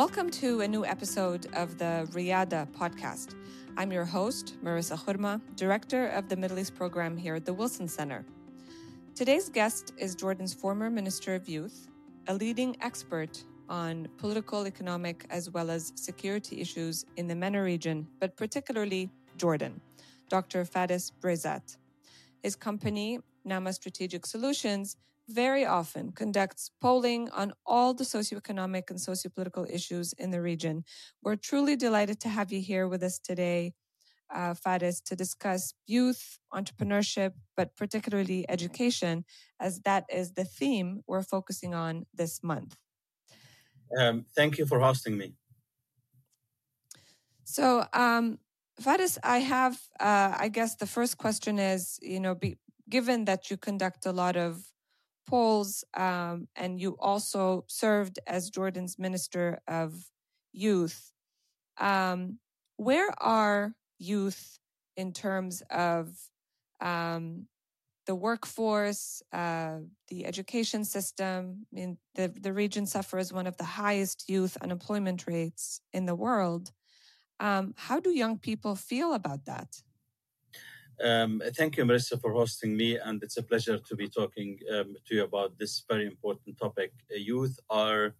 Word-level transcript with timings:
Welcome 0.00 0.30
to 0.30 0.62
a 0.62 0.66
new 0.66 0.86
episode 0.86 1.46
of 1.52 1.76
the 1.76 2.08
Riyadh 2.12 2.72
podcast. 2.72 3.34
I'm 3.76 3.92
your 3.92 4.06
host, 4.06 4.56
Merissa 4.64 4.98
Khurma, 4.98 5.42
Director 5.56 6.06
of 6.06 6.26
the 6.26 6.36
Middle 6.36 6.58
East 6.58 6.74
Program 6.74 7.18
here 7.18 7.34
at 7.34 7.44
the 7.44 7.52
Wilson 7.52 7.86
Center. 7.86 8.24
Today's 9.14 9.50
guest 9.50 9.92
is 9.98 10.14
Jordan's 10.14 10.54
former 10.54 10.88
Minister 10.88 11.34
of 11.34 11.50
Youth, 11.50 11.88
a 12.28 12.34
leading 12.34 12.78
expert 12.80 13.44
on 13.68 14.08
political, 14.16 14.66
economic, 14.66 15.26
as 15.28 15.50
well 15.50 15.70
as 15.70 15.92
security 15.96 16.62
issues 16.62 17.04
in 17.18 17.26
the 17.26 17.34
MENA 17.34 17.62
region, 17.62 18.08
but 18.20 18.34
particularly 18.38 19.10
Jordan, 19.36 19.82
Dr. 20.30 20.64
Fares 20.64 21.12
Braizat. 21.20 21.76
His 22.42 22.56
company, 22.56 23.18
NAMA 23.44 23.74
Strategic 23.74 24.24
Solutions, 24.24 24.96
very 25.30 25.64
often 25.64 26.12
conducts 26.12 26.70
polling 26.80 27.30
on 27.30 27.52
all 27.64 27.94
the 27.94 28.04
socioeconomic 28.04 28.90
and 28.90 28.98
sociopolitical 28.98 29.68
issues 29.72 30.12
in 30.14 30.30
the 30.30 30.42
region. 30.42 30.84
We're 31.22 31.36
truly 31.36 31.76
delighted 31.76 32.20
to 32.20 32.28
have 32.28 32.52
you 32.52 32.60
here 32.60 32.88
with 32.88 33.02
us 33.02 33.18
today, 33.18 33.74
uh, 34.34 34.54
Fares, 34.54 35.00
to 35.02 35.16
discuss 35.16 35.74
youth, 35.86 36.38
entrepreneurship, 36.52 37.32
but 37.56 37.76
particularly 37.76 38.44
education, 38.48 39.24
as 39.58 39.80
that 39.80 40.04
is 40.12 40.32
the 40.32 40.44
theme 40.44 41.02
we're 41.06 41.22
focusing 41.22 41.74
on 41.74 42.06
this 42.14 42.42
month. 42.42 42.76
Um, 43.98 44.24
thank 44.36 44.58
you 44.58 44.66
for 44.66 44.78
hosting 44.80 45.16
me. 45.16 45.34
So, 47.44 47.84
um, 47.92 48.38
Fares, 48.78 49.18
I 49.22 49.38
have, 49.38 49.80
uh, 49.98 50.34
I 50.38 50.48
guess 50.48 50.76
the 50.76 50.86
first 50.86 51.18
question 51.18 51.58
is, 51.58 51.98
you 52.00 52.20
know, 52.20 52.34
be, 52.34 52.58
given 52.88 53.24
that 53.24 53.50
you 53.50 53.56
conduct 53.56 54.06
a 54.06 54.12
lot 54.12 54.36
of 54.36 54.69
polls, 55.30 55.84
um, 55.96 56.48
and 56.56 56.80
you 56.80 56.96
also 56.98 57.64
served 57.68 58.18
as 58.26 58.50
Jordan's 58.50 58.98
Minister 58.98 59.60
of 59.68 59.94
Youth. 60.52 61.12
Um, 61.78 62.38
where 62.76 63.10
are 63.18 63.74
youth 63.98 64.58
in 64.96 65.12
terms 65.12 65.62
of 65.70 66.08
um, 66.80 67.46
the 68.06 68.14
workforce, 68.14 69.22
uh, 69.32 69.78
the 70.08 70.26
education 70.26 70.84
system? 70.84 71.66
I 71.72 71.74
mean, 71.74 71.98
the, 72.14 72.28
the 72.28 72.52
region 72.52 72.86
suffers 72.86 73.32
one 73.32 73.46
of 73.46 73.56
the 73.56 73.64
highest 73.64 74.28
youth 74.28 74.56
unemployment 74.60 75.26
rates 75.26 75.80
in 75.92 76.06
the 76.06 76.14
world. 76.14 76.72
Um, 77.38 77.74
how 77.76 78.00
do 78.00 78.10
young 78.10 78.38
people 78.38 78.74
feel 78.76 79.14
about 79.14 79.44
that? 79.46 79.82
Um, 81.02 81.42
thank 81.56 81.78
you, 81.78 81.84
Merissa, 81.84 82.20
for 82.20 82.32
hosting 82.32 82.76
me, 82.76 82.98
and 82.98 83.22
it's 83.22 83.38
a 83.38 83.42
pleasure 83.42 83.78
to 83.78 83.96
be 83.96 84.08
talking 84.08 84.58
um, 84.70 84.94
to 85.06 85.14
you 85.14 85.24
about 85.24 85.58
this 85.58 85.82
very 85.88 86.06
important 86.06 86.58
topic. 86.58 86.92
Youth 87.10 87.58
are 87.70 88.14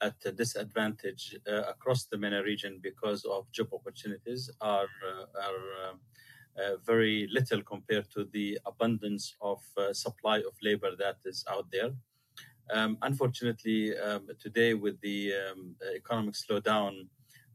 at 0.00 0.14
a 0.24 0.32
disadvantage 0.32 1.36
uh, 1.46 1.62
across 1.64 2.04
the 2.04 2.16
MENA 2.16 2.42
region 2.42 2.80
because 2.82 3.24
of 3.26 3.50
job 3.52 3.68
opportunities 3.72 4.50
are 4.60 4.88
uh, 5.06 5.26
are 5.46 5.62
uh, 5.84 6.62
uh, 6.62 6.76
very 6.86 7.28
little 7.30 7.62
compared 7.62 8.10
to 8.12 8.24
the 8.32 8.58
abundance 8.64 9.34
of 9.42 9.60
uh, 9.76 9.92
supply 9.92 10.38
of 10.38 10.54
labor 10.62 10.92
that 10.98 11.16
is 11.26 11.44
out 11.50 11.66
there. 11.70 11.90
Um, 12.70 12.96
unfortunately, 13.02 13.96
um, 13.98 14.26
today 14.40 14.72
with 14.72 14.98
the 15.02 15.34
um, 15.34 15.76
economic 15.94 16.34
slowdown 16.34 17.08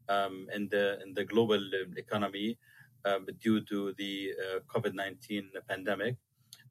um, 0.08 0.46
in 0.54 0.68
the 0.68 1.02
in 1.02 1.14
the 1.14 1.24
global 1.24 1.60
economy, 1.96 2.58
um, 3.04 3.26
due 3.40 3.60
to 3.64 3.92
the 3.98 4.32
uh, 4.38 4.60
COVID 4.72 4.94
19 4.94 5.50
pandemic. 5.68 6.16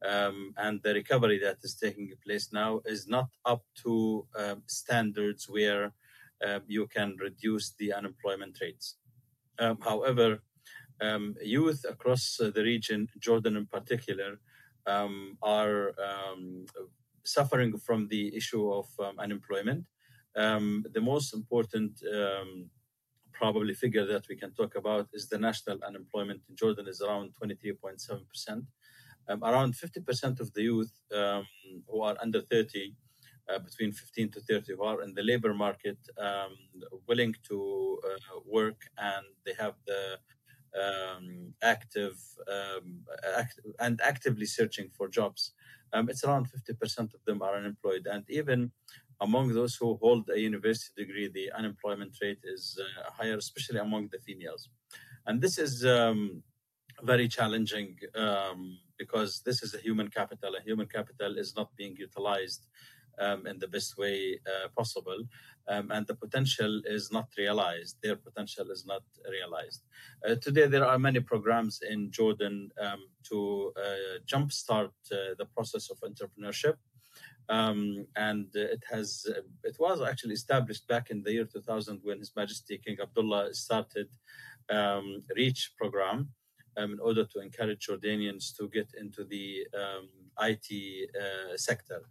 Um, 0.08 0.54
and 0.58 0.82
the 0.82 0.94
recovery 0.96 1.40
that 1.40 1.58
is 1.64 1.76
taking 1.76 2.12
place 2.26 2.50
now 2.52 2.82
is 2.86 3.08
not 3.08 3.30
up 3.46 3.64
to 3.84 4.26
um, 4.36 4.64
standards 4.66 5.48
where 5.48 5.94
uh, 6.46 6.60
you 6.68 6.88
can 6.88 7.18
reduce 7.20 7.76
the 7.78 7.94
unemployment 7.94 8.58
rates. 8.62 8.98
Um, 9.60 9.78
however, 9.82 10.40
youth 11.42 11.86
across 11.88 12.40
uh, 12.40 12.52
the 12.54 12.64
region, 12.64 13.08
Jordan 13.20 13.58
in 13.58 13.68
particular, 13.68 14.40
are 14.88 15.94
suffering 17.24 17.78
from 17.78 18.08
the 18.08 18.36
issue 18.36 18.72
of 18.72 18.88
unemployment. 19.20 19.86
the 20.34 21.02
most 21.02 21.34
important 21.36 22.02
probably 23.42 23.74
figure 23.74 24.06
that 24.14 24.26
we 24.30 24.36
can 24.42 24.52
talk 24.60 24.74
about 24.82 25.06
is 25.18 25.28
the 25.28 25.42
national 25.50 25.78
unemployment 25.90 26.42
in 26.48 26.56
Jordan 26.56 26.88
is 26.88 27.02
around 27.02 27.28
23.7%. 27.42 28.66
Um, 29.30 29.44
around 29.44 29.74
50% 29.74 30.40
of 30.40 30.54
the 30.54 30.64
youth 30.70 30.94
um, 31.20 31.46
who 31.90 32.02
are 32.08 32.16
under 32.22 32.42
30, 32.42 32.94
uh, 33.50 33.60
between 33.68 33.92
15 33.92 34.30
to 34.34 34.42
30, 34.42 34.76
who 34.76 34.84
are 34.84 35.02
in 35.02 35.14
the 35.16 35.24
labor 35.24 35.54
market, 35.54 35.98
um, 36.20 36.54
willing 37.08 37.34
to 37.50 37.58
uh, 38.10 38.40
work 38.46 38.80
and 38.98 39.26
they 39.46 39.56
have 39.64 39.76
the 39.88 40.02
um, 40.84 41.54
active 41.64 42.18
um, 42.56 42.88
act- 43.42 43.60
and 43.80 44.00
actively 44.02 44.46
searching 44.46 44.88
for 44.98 45.08
jobs. 45.08 45.54
Um, 45.94 46.10
it's 46.10 46.24
around 46.24 46.48
50% 46.48 47.14
of 47.16 47.22
them 47.26 47.42
are 47.42 47.56
unemployed. 47.56 48.08
And 48.14 48.24
even 48.30 48.72
among 49.22 49.54
those 49.54 49.76
who 49.76 49.98
hold 50.02 50.30
a 50.30 50.40
university 50.40 51.06
degree, 51.06 51.28
the 51.30 51.52
unemployment 51.58 52.18
rate 52.22 52.40
is 52.44 52.80
uh, 52.82 53.12
higher, 53.12 53.38
especially 53.38 53.80
among 53.80 54.10
the 54.12 54.20
females. 54.20 54.70
And 55.28 55.40
this 55.40 55.58
is 55.60 55.86
um, 55.86 56.42
very 57.04 57.28
challenging 57.28 57.98
um, 58.16 58.80
because 58.98 59.42
this 59.46 59.62
is 59.62 59.76
a 59.76 59.78
human 59.78 60.10
capital. 60.10 60.56
A 60.56 60.62
human 60.62 60.88
capital 60.88 61.38
is 61.38 61.56
not 61.56 61.70
being 61.76 61.96
utilized 61.98 62.66
um, 63.20 63.46
in 63.46 63.60
the 63.60 63.68
best 63.68 63.98
way 63.98 64.40
uh, 64.48 64.68
possible, 64.76 65.20
um, 65.68 65.92
and 65.92 66.08
the 66.08 66.16
potential 66.16 66.82
is 66.86 67.12
not 67.12 67.28
realized. 67.38 67.98
Their 68.02 68.16
potential 68.16 68.72
is 68.72 68.86
not 68.86 69.04
realized. 69.30 69.82
Uh, 70.28 70.36
today, 70.36 70.66
there 70.66 70.86
are 70.86 70.98
many 70.98 71.20
programs 71.20 71.82
in 71.88 72.12
Jordan 72.12 72.72
um, 72.82 73.02
to 73.30 73.74
uh, 73.78 74.20
jumpstart 74.26 74.94
uh, 75.12 75.36
the 75.38 75.46
process 75.54 75.92
of 75.92 76.00
entrepreneurship 76.00 76.78
um, 77.52 78.08
and 78.16 78.48
it 78.56 78.84
has 78.90 79.28
it 79.64 79.76
was 79.78 80.02
actually 80.02 80.34
established 80.34 80.88
back 80.88 81.12
in 81.12 81.22
the 81.22 81.34
year 81.34 81.46
2000 81.46 82.00
when 82.02 82.20
His 82.20 82.32
Majesty 82.36 82.78
King 82.84 82.98
Abdullah 83.02 83.54
started 83.54 84.08
um, 84.70 85.24
Reach 85.36 85.74
program 85.78 86.30
um, 86.78 86.94
in 86.94 87.00
order 87.00 87.26
to 87.26 87.40
encourage 87.40 87.88
Jordanians 87.88 88.56
to 88.58 88.70
get 88.70 88.90
into 88.98 89.26
the 89.26 89.68
um, 89.78 90.08
IT 90.40 91.10
uh, 91.14 91.58
sector, 91.58 92.02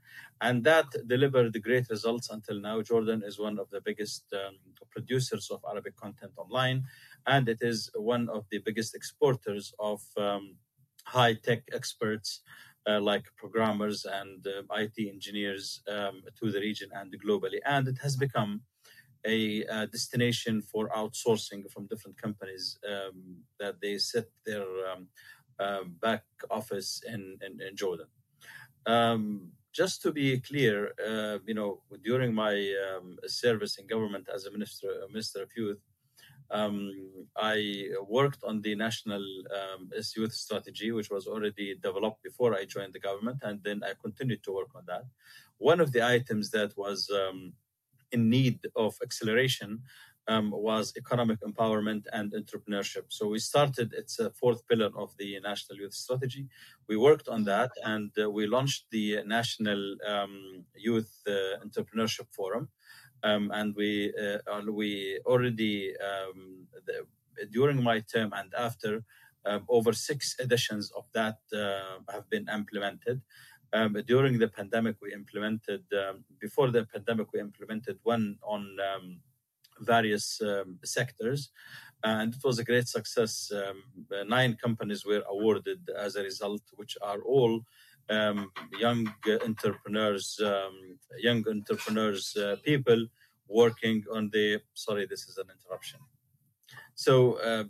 and 0.42 0.62
that 0.64 0.84
delivered 1.06 1.60
great 1.62 1.88
results 1.88 2.28
until 2.28 2.60
now. 2.60 2.82
Jordan 2.82 3.22
is 3.24 3.38
one 3.38 3.58
of 3.58 3.70
the 3.70 3.80
biggest 3.80 4.24
um, 4.34 4.56
producers 4.90 5.48
of 5.50 5.60
Arabic 5.70 5.96
content 5.96 6.32
online, 6.36 6.84
and 7.26 7.48
it 7.48 7.58
is 7.62 7.90
one 7.94 8.28
of 8.28 8.44
the 8.50 8.58
biggest 8.58 8.94
exporters 8.94 9.72
of 9.78 10.02
um, 10.18 10.56
high 11.04 11.32
tech 11.32 11.62
experts 11.72 12.40
uh, 12.40 12.69
like 13.00 13.24
programmers 13.36 14.04
and 14.04 14.46
uh, 14.46 14.62
IT 14.74 14.94
engineers 14.98 15.82
um, 15.88 16.22
to 16.38 16.50
the 16.50 16.60
region 16.60 16.88
and 16.94 17.14
globally. 17.24 17.58
And 17.64 17.86
it 17.88 17.98
has 18.02 18.16
become 18.16 18.62
a, 19.24 19.62
a 19.64 19.86
destination 19.86 20.62
for 20.62 20.88
outsourcing 20.90 21.70
from 21.70 21.86
different 21.86 22.20
companies 22.20 22.78
um, 22.88 23.36
that 23.58 23.80
they 23.80 23.98
set 23.98 24.26
their 24.46 24.64
um, 24.90 25.08
uh, 25.58 25.84
back 26.00 26.24
office 26.50 27.02
in, 27.06 27.38
in, 27.44 27.60
in 27.60 27.76
Jordan. 27.76 28.06
Um, 28.86 29.52
just 29.72 30.02
to 30.02 30.12
be 30.12 30.40
clear, 30.40 30.92
uh, 31.06 31.38
you 31.46 31.54
know, 31.54 31.82
during 32.02 32.34
my 32.34 32.54
um, 32.86 33.18
service 33.26 33.78
in 33.78 33.86
government 33.86 34.28
as 34.34 34.46
a 34.46 34.50
minister, 34.50 34.88
a 35.06 35.08
minister 35.08 35.42
of 35.42 35.50
youth, 35.56 35.78
um, 36.50 36.92
I 37.36 37.88
worked 38.08 38.42
on 38.44 38.60
the 38.60 38.74
national 38.74 39.24
um, 39.58 39.90
youth 40.16 40.32
strategy, 40.32 40.90
which 40.92 41.10
was 41.10 41.26
already 41.26 41.76
developed 41.76 42.22
before 42.22 42.54
I 42.54 42.64
joined 42.64 42.92
the 42.92 43.00
government, 43.00 43.38
and 43.42 43.62
then 43.62 43.82
I 43.84 43.92
continued 44.02 44.42
to 44.44 44.52
work 44.52 44.70
on 44.74 44.84
that. 44.86 45.04
One 45.58 45.80
of 45.80 45.92
the 45.92 46.04
items 46.04 46.50
that 46.50 46.76
was 46.76 47.10
um, 47.10 47.52
in 48.12 48.28
need 48.28 48.58
of 48.76 48.96
acceleration 49.02 49.82
um, 50.28 50.50
was 50.50 50.92
economic 50.96 51.40
empowerment 51.40 52.04
and 52.12 52.32
entrepreneurship. 52.32 53.04
So 53.08 53.28
we 53.28 53.38
started, 53.38 53.92
it's 53.96 54.18
a 54.18 54.30
fourth 54.30 54.66
pillar 54.68 54.90
of 54.96 55.16
the 55.18 55.40
National 55.40 55.78
Youth 55.78 55.94
Strategy. 55.94 56.46
We 56.88 56.96
worked 56.96 57.28
on 57.28 57.44
that 57.44 57.70
and 57.84 58.10
uh, 58.22 58.30
we 58.30 58.46
launched 58.46 58.84
the 58.90 59.22
National 59.24 59.96
um, 60.06 60.64
Youth 60.76 61.12
uh, 61.26 61.64
Entrepreneurship 61.64 62.28
Forum 62.32 62.68
um, 63.22 63.50
and 63.54 63.74
we 63.76 64.12
uh, 64.14 64.60
we 64.70 65.18
already 65.26 65.92
um, 65.98 66.66
the, 66.86 67.06
during 67.50 67.82
my 67.82 68.00
term 68.00 68.32
and 68.36 68.52
after 68.54 69.04
um, 69.46 69.64
over 69.68 69.92
six 69.92 70.36
editions 70.38 70.90
of 70.96 71.04
that 71.14 71.38
uh, 71.54 72.12
have 72.12 72.28
been 72.28 72.46
implemented. 72.52 73.22
Um, 73.72 73.96
during 74.06 74.38
the 74.38 74.48
pandemic, 74.48 74.96
we 75.00 75.12
implemented 75.12 75.84
um, 75.92 76.24
before 76.40 76.70
the 76.70 76.84
pandemic 76.84 77.32
we 77.32 77.40
implemented 77.40 77.98
one 78.02 78.36
on 78.42 78.76
various 79.78 80.42
sectors, 80.84 81.50
and 82.02 82.34
it 82.34 82.44
was 82.44 82.58
a 82.58 82.64
great 82.64 82.88
success. 82.88 83.50
nine 84.26 84.58
companies 84.62 85.06
were 85.06 85.22
awarded 85.28 85.88
as 85.96 86.16
a 86.16 86.22
result, 86.22 86.62
which 86.74 86.98
are 87.00 87.20
all 87.22 87.62
um, 88.08 88.50
young 88.78 89.12
entrepreneurs, 89.44 90.40
um, 90.44 90.98
young 91.18 91.44
entrepreneurs, 91.48 92.36
uh, 92.36 92.56
people 92.64 93.06
working 93.48 94.04
on 94.12 94.30
the. 94.32 94.60
Sorry, 94.74 95.06
this 95.06 95.28
is 95.28 95.38
an 95.38 95.46
interruption. 95.54 96.00
So 96.94 97.34
uh, 97.34 97.64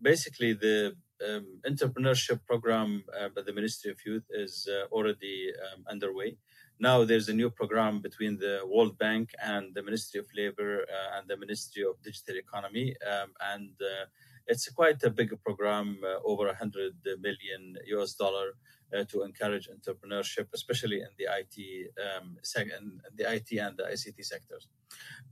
basically, 0.00 0.52
the 0.52 0.94
um, 1.26 1.60
entrepreneurship 1.66 2.40
program 2.46 3.04
uh, 3.18 3.28
by 3.34 3.42
the 3.42 3.52
Ministry 3.52 3.90
of 3.90 3.98
Youth 4.04 4.24
is 4.30 4.68
uh, 4.70 4.86
already 4.94 5.52
um, 5.72 5.84
underway. 5.90 6.36
Now 6.80 7.04
there's 7.04 7.28
a 7.28 7.34
new 7.34 7.50
program 7.50 8.00
between 8.00 8.38
the 8.38 8.60
World 8.64 8.98
Bank 8.98 9.30
and 9.42 9.74
the 9.74 9.82
Ministry 9.82 10.20
of 10.20 10.26
Labor 10.36 10.82
uh, 10.82 11.18
and 11.18 11.28
the 11.28 11.36
Ministry 11.36 11.82
of 11.82 12.00
Digital 12.02 12.36
Economy, 12.36 12.94
um, 13.04 13.32
and 13.52 13.70
uh, 13.80 14.06
it's 14.48 14.68
quite 14.70 15.02
a 15.04 15.10
big 15.10 15.30
program, 15.44 15.98
uh, 16.04 16.18
over 16.24 16.46
100 16.46 16.94
million 17.20 17.76
US 17.96 18.14
dollar. 18.14 18.48
Uh, 18.90 19.04
to 19.04 19.22
encourage 19.22 19.68
entrepreneurship, 19.68 20.46
especially 20.54 21.00
in 21.00 21.08
the 21.18 21.26
IT 21.40 21.56
um, 22.06 22.38
in 22.56 22.98
the 23.16 23.30
IT 23.34 23.58
and 23.58 23.76
the 23.76 23.82
ICT 23.82 24.24
sectors. 24.24 24.66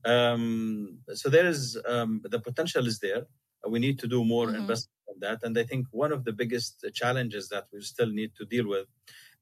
Um, 0.05 0.99
so 1.15 1.31
there 1.31 1.47
is 1.47 1.81
um, 1.89 2.21
the 2.23 2.39
potential 2.39 2.87
is 2.87 2.99
there. 2.99 3.23
We 3.67 3.79
need 3.79 3.99
to 4.01 4.07
do 4.07 4.27
more 4.27 4.49
mm-hmm. 4.49 4.57
investment 4.57 4.97
that. 5.21 5.43
And 5.43 5.57
I 5.59 5.65
think 5.65 5.87
one 5.91 6.13
of 6.13 6.25
the 6.25 6.33
biggest 6.33 6.85
challenges 6.95 7.49
that 7.49 7.65
we 7.73 7.81
still 7.83 8.11
need 8.11 8.33
to 8.37 8.45
deal 8.45 8.69
with 8.69 8.87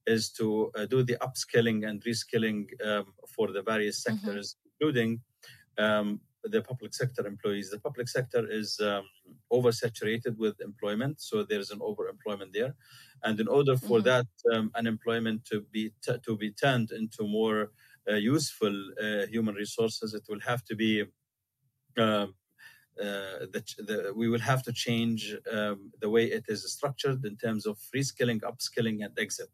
is 0.07 0.29
to 0.31 0.71
uh, 0.75 0.85
do 0.85 1.03
the 1.03 1.17
upskilling 1.21 1.87
and 1.87 2.03
reskilling 2.03 2.67
um, 2.85 3.05
for 3.35 3.51
the 3.51 3.61
various 3.61 4.03
mm-hmm. 4.03 4.17
sectors, 4.17 4.55
mm-hmm. 4.55 4.69
including 4.85 5.21
um, 5.77 6.21
the 6.49 6.61
public 6.61 6.93
sector 6.93 7.25
employees. 7.25 7.69
The 7.69 7.79
public 7.79 8.07
sector 8.07 8.47
is 8.49 8.79
um, 8.79 9.03
oversaturated 9.51 10.37
with 10.37 10.61
employment, 10.61 11.21
so 11.21 11.43
there's 11.43 11.71
an 11.71 11.79
overemployment 11.79 12.53
there. 12.53 12.75
And 13.23 13.39
in 13.39 13.47
order 13.47 13.77
for 13.77 13.99
mm-hmm. 13.99 14.07
that 14.07 14.27
um, 14.53 14.71
unemployment 14.75 15.45
to 15.45 15.61
be 15.71 15.91
t- 16.03 16.17
to 16.25 16.37
be 16.37 16.51
turned 16.51 16.91
into 16.91 17.27
more 17.27 17.71
uh, 18.09 18.15
useful 18.15 18.75
uh, 19.01 19.25
human 19.27 19.55
resources, 19.55 20.13
it 20.13 20.23
will 20.29 20.41
have 20.41 20.63
to 20.65 20.75
be 20.75 21.03
um, 21.97 22.35
uh, 22.99 23.45
that 23.51 23.73
the, 23.77 24.13
we 24.15 24.29
will 24.29 24.39
have 24.39 24.63
to 24.63 24.71
change 24.71 25.35
um, 25.51 25.91
the 25.99 26.09
way 26.09 26.25
it 26.25 26.45
is 26.47 26.71
structured 26.71 27.25
in 27.25 27.35
terms 27.35 27.65
of 27.65 27.77
reskilling, 27.93 28.41
upskilling, 28.41 29.03
and 29.03 29.17
exit. 29.19 29.49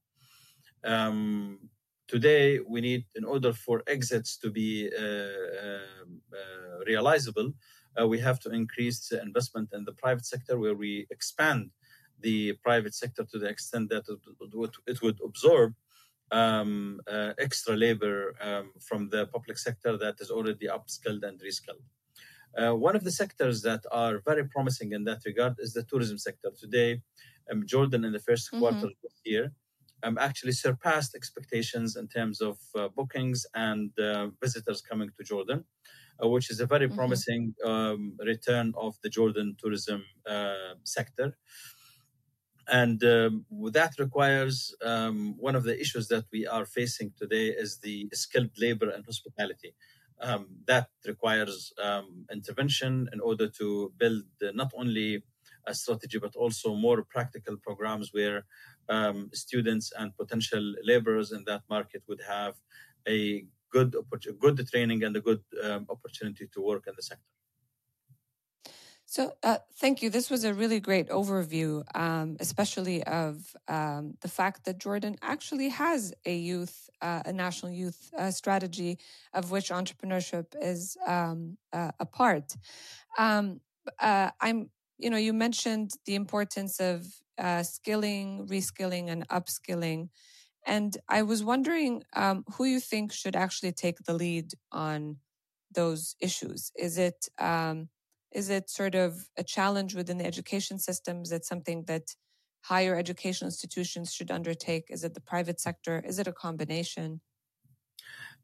Um, 0.84 1.70
today, 2.12 2.60
we 2.74 2.80
need, 2.82 3.06
in 3.16 3.24
order 3.24 3.54
for 3.54 3.78
exits 3.88 4.38
to 4.44 4.50
be 4.52 4.90
uh, 4.92 5.04
um, 5.66 6.22
uh, 6.40 6.84
realizable, 6.86 7.50
uh, 7.98 8.06
we 8.06 8.20
have 8.20 8.38
to 8.44 8.50
increase 8.62 9.00
the 9.08 9.22
investment 9.22 9.70
in 9.78 9.86
the 9.86 9.96
private 10.04 10.26
sector, 10.26 10.60
where 10.60 10.76
we 10.76 11.08
expand 11.10 11.72
the 12.20 12.54
private 12.68 12.94
sector 12.94 13.24
to 13.32 13.38
the 13.40 13.48
extent 13.48 13.90
that 13.90 14.04
it 14.10 14.20
would, 14.54 14.76
it 14.92 15.02
would 15.02 15.20
absorb 15.30 15.74
um, 16.32 17.00
uh, 17.08 17.32
extra 17.46 17.76
labor 17.86 18.36
um, 18.42 18.72
from 18.88 19.10
the 19.10 19.26
public 19.28 19.58
sector 19.58 19.98
that 19.98 20.16
is 20.20 20.30
already 20.30 20.68
upskilled 20.68 21.24
and 21.24 21.40
reskilled. 21.48 21.86
Uh, 22.60 22.76
one 22.76 22.96
of 22.98 23.06
the 23.06 23.16
sectors 23.22 23.62
that 23.62 23.84
are 23.92 24.22
very 24.26 24.46
promising 24.46 24.92
in 24.92 25.06
that 25.06 25.22
regard 25.26 25.56
is 25.60 25.72
the 25.74 25.84
tourism 25.84 26.18
sector. 26.18 26.50
Today, 26.60 27.02
um, 27.50 27.66
Jordan 27.66 28.04
in 28.04 28.12
the 28.12 28.20
1st 28.20 28.46
mm-hmm. 28.48 28.60
quarter 28.60 28.88
of 28.88 28.98
this 29.02 29.18
year 29.24 29.54
um, 30.04 30.18
actually 30.18 30.54
surpassed 30.54 31.16
expectations 31.16 31.96
in 31.96 32.08
terms 32.08 32.42
of 32.42 32.58
uh, 32.76 32.88
bookings 32.90 33.46
and 33.54 33.92
uh, 34.00 34.28
visitors 34.42 34.82
coming 34.82 35.10
to 35.18 35.24
Jordan, 35.24 35.66
uh, 36.24 36.28
which 36.28 36.50
is 36.50 36.60
a 36.60 36.66
very 36.66 36.88
mm-hmm. 36.88 36.98
promising 36.98 37.56
um, 37.66 38.18
return 38.26 38.74
of 38.78 38.96
the 39.04 39.10
Jordan 39.10 39.56
tourism 39.60 40.04
uh, 40.30 40.76
sector. 40.84 41.38
And 42.68 43.04
um, 43.04 43.46
that 43.74 43.94
requires 44.00 44.74
um, 44.84 45.36
one 45.38 45.56
of 45.56 45.64
the 45.64 45.80
issues 45.80 46.08
that 46.08 46.26
we 46.32 46.48
are 46.48 46.66
facing 46.66 47.12
today 47.18 47.48
is 47.48 47.80
the 47.80 48.08
skilled 48.14 48.52
labor 48.58 48.90
and 48.90 49.04
hospitality 49.06 49.74
um, 50.22 50.48
that 50.68 50.88
requires 51.06 51.74
um, 51.84 52.26
intervention 52.32 53.10
in 53.12 53.20
order 53.20 53.48
to 53.50 53.92
build 53.98 54.24
not 54.54 54.72
only 54.78 55.24
a 55.68 55.74
strategy 55.74 56.18
but 56.20 56.36
also 56.36 56.76
more 56.76 57.04
practical 57.04 57.58
programs 57.58 58.14
where 58.14 58.46
um, 58.92 59.30
students 59.34 59.92
and 59.98 60.16
potential 60.22 60.64
laborers 60.84 61.32
in 61.32 61.44
that 61.48 61.62
market 61.70 62.04
would 62.08 62.22
have 62.28 62.56
a 63.08 63.46
good 63.72 63.96
good 64.40 64.58
training 64.72 65.04
and 65.06 65.16
a 65.16 65.22
good 65.22 65.42
um, 65.64 65.84
opportunity 65.90 66.46
to 66.54 66.60
work 66.62 66.84
in 66.88 66.94
the 66.96 67.04
sector. 67.12 67.32
So, 69.06 69.34
uh, 69.44 69.58
thank 69.76 70.02
you. 70.02 70.10
This 70.10 70.30
was 70.30 70.46
a 70.46 70.54
really 70.54 70.80
great 70.80 71.10
overview, 71.10 71.84
um, 71.96 72.38
especially 72.40 73.04
of 73.04 73.54
um, 73.68 74.14
the 74.22 74.30
fact 74.30 74.64
that 74.66 74.78
Jordan 74.78 75.18
actually 75.22 75.68
has 75.68 76.14
a 76.26 76.34
youth, 76.34 76.90
uh, 77.02 77.22
a 77.26 77.34
national 77.34 77.74
youth 77.74 78.10
uh, 78.18 78.32
strategy, 78.32 79.00
of 79.34 79.52
which 79.52 79.70
entrepreneurship 79.70 80.48
is 80.62 80.96
um, 81.06 81.58
a 81.74 82.06
part. 82.06 82.56
Um, 83.18 83.60
uh, 84.00 84.30
I'm, 84.40 84.70
you 85.02 85.10
know, 85.10 85.18
you 85.18 85.34
mentioned 85.34 85.92
the 86.06 86.16
importance 86.16 86.80
of 86.80 87.08
uh, 87.38 87.64
skilling, 87.64 88.48
reskilling, 88.48 89.10
and 89.10 89.28
upskilling, 89.30 90.10
and 90.66 90.96
I 91.10 91.24
was 91.24 91.44
wondering 91.44 92.04
um, 92.16 92.46
who 92.56 92.66
you 92.66 92.80
think 92.80 93.12
should 93.12 93.36
actually 93.36 93.72
take 93.72 94.00
the 94.06 94.14
lead 94.14 94.54
on 94.72 95.18
those 95.74 96.16
issues. 96.22 96.72
Is 96.78 96.98
it 96.98 97.28
um, 97.40 97.90
is 98.32 98.50
it 98.50 98.70
sort 98.70 98.96
of 98.96 99.28
a 99.38 99.44
challenge 99.44 99.96
within 99.96 100.18
the 100.18 100.26
education 100.26 100.80
system? 100.80 101.22
Is 101.22 101.32
it 101.32 101.46
something 101.46 101.84
that 101.88 102.16
higher 102.62 102.96
education 102.96 103.48
institutions 103.48 104.14
should 104.14 104.32
undertake? 104.32 104.86
Is 104.90 105.04
it 105.04 105.14
the 105.16 105.22
private 105.22 105.60
sector? 105.60 106.04
Is 106.06 106.20
it 106.20 106.28
a 106.28 106.34
combination? 106.34 107.22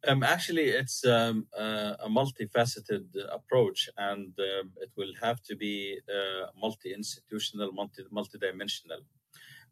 Um, 0.08 0.24
actually, 0.24 0.70
it's 0.70 1.06
um, 1.06 1.48
uh, 1.58 1.96
a 2.00 2.08
multifaceted 2.08 3.08
approach, 3.30 3.90
and 3.98 4.34
um, 4.40 4.72
it 4.78 4.92
will 4.96 5.14
have 5.22 5.42
to 5.44 5.56
be 5.56 6.00
uh, 6.08 6.48
multi-institutional, 6.56 7.74
multi 7.74 8.04
multi-dimensional. 8.10 9.02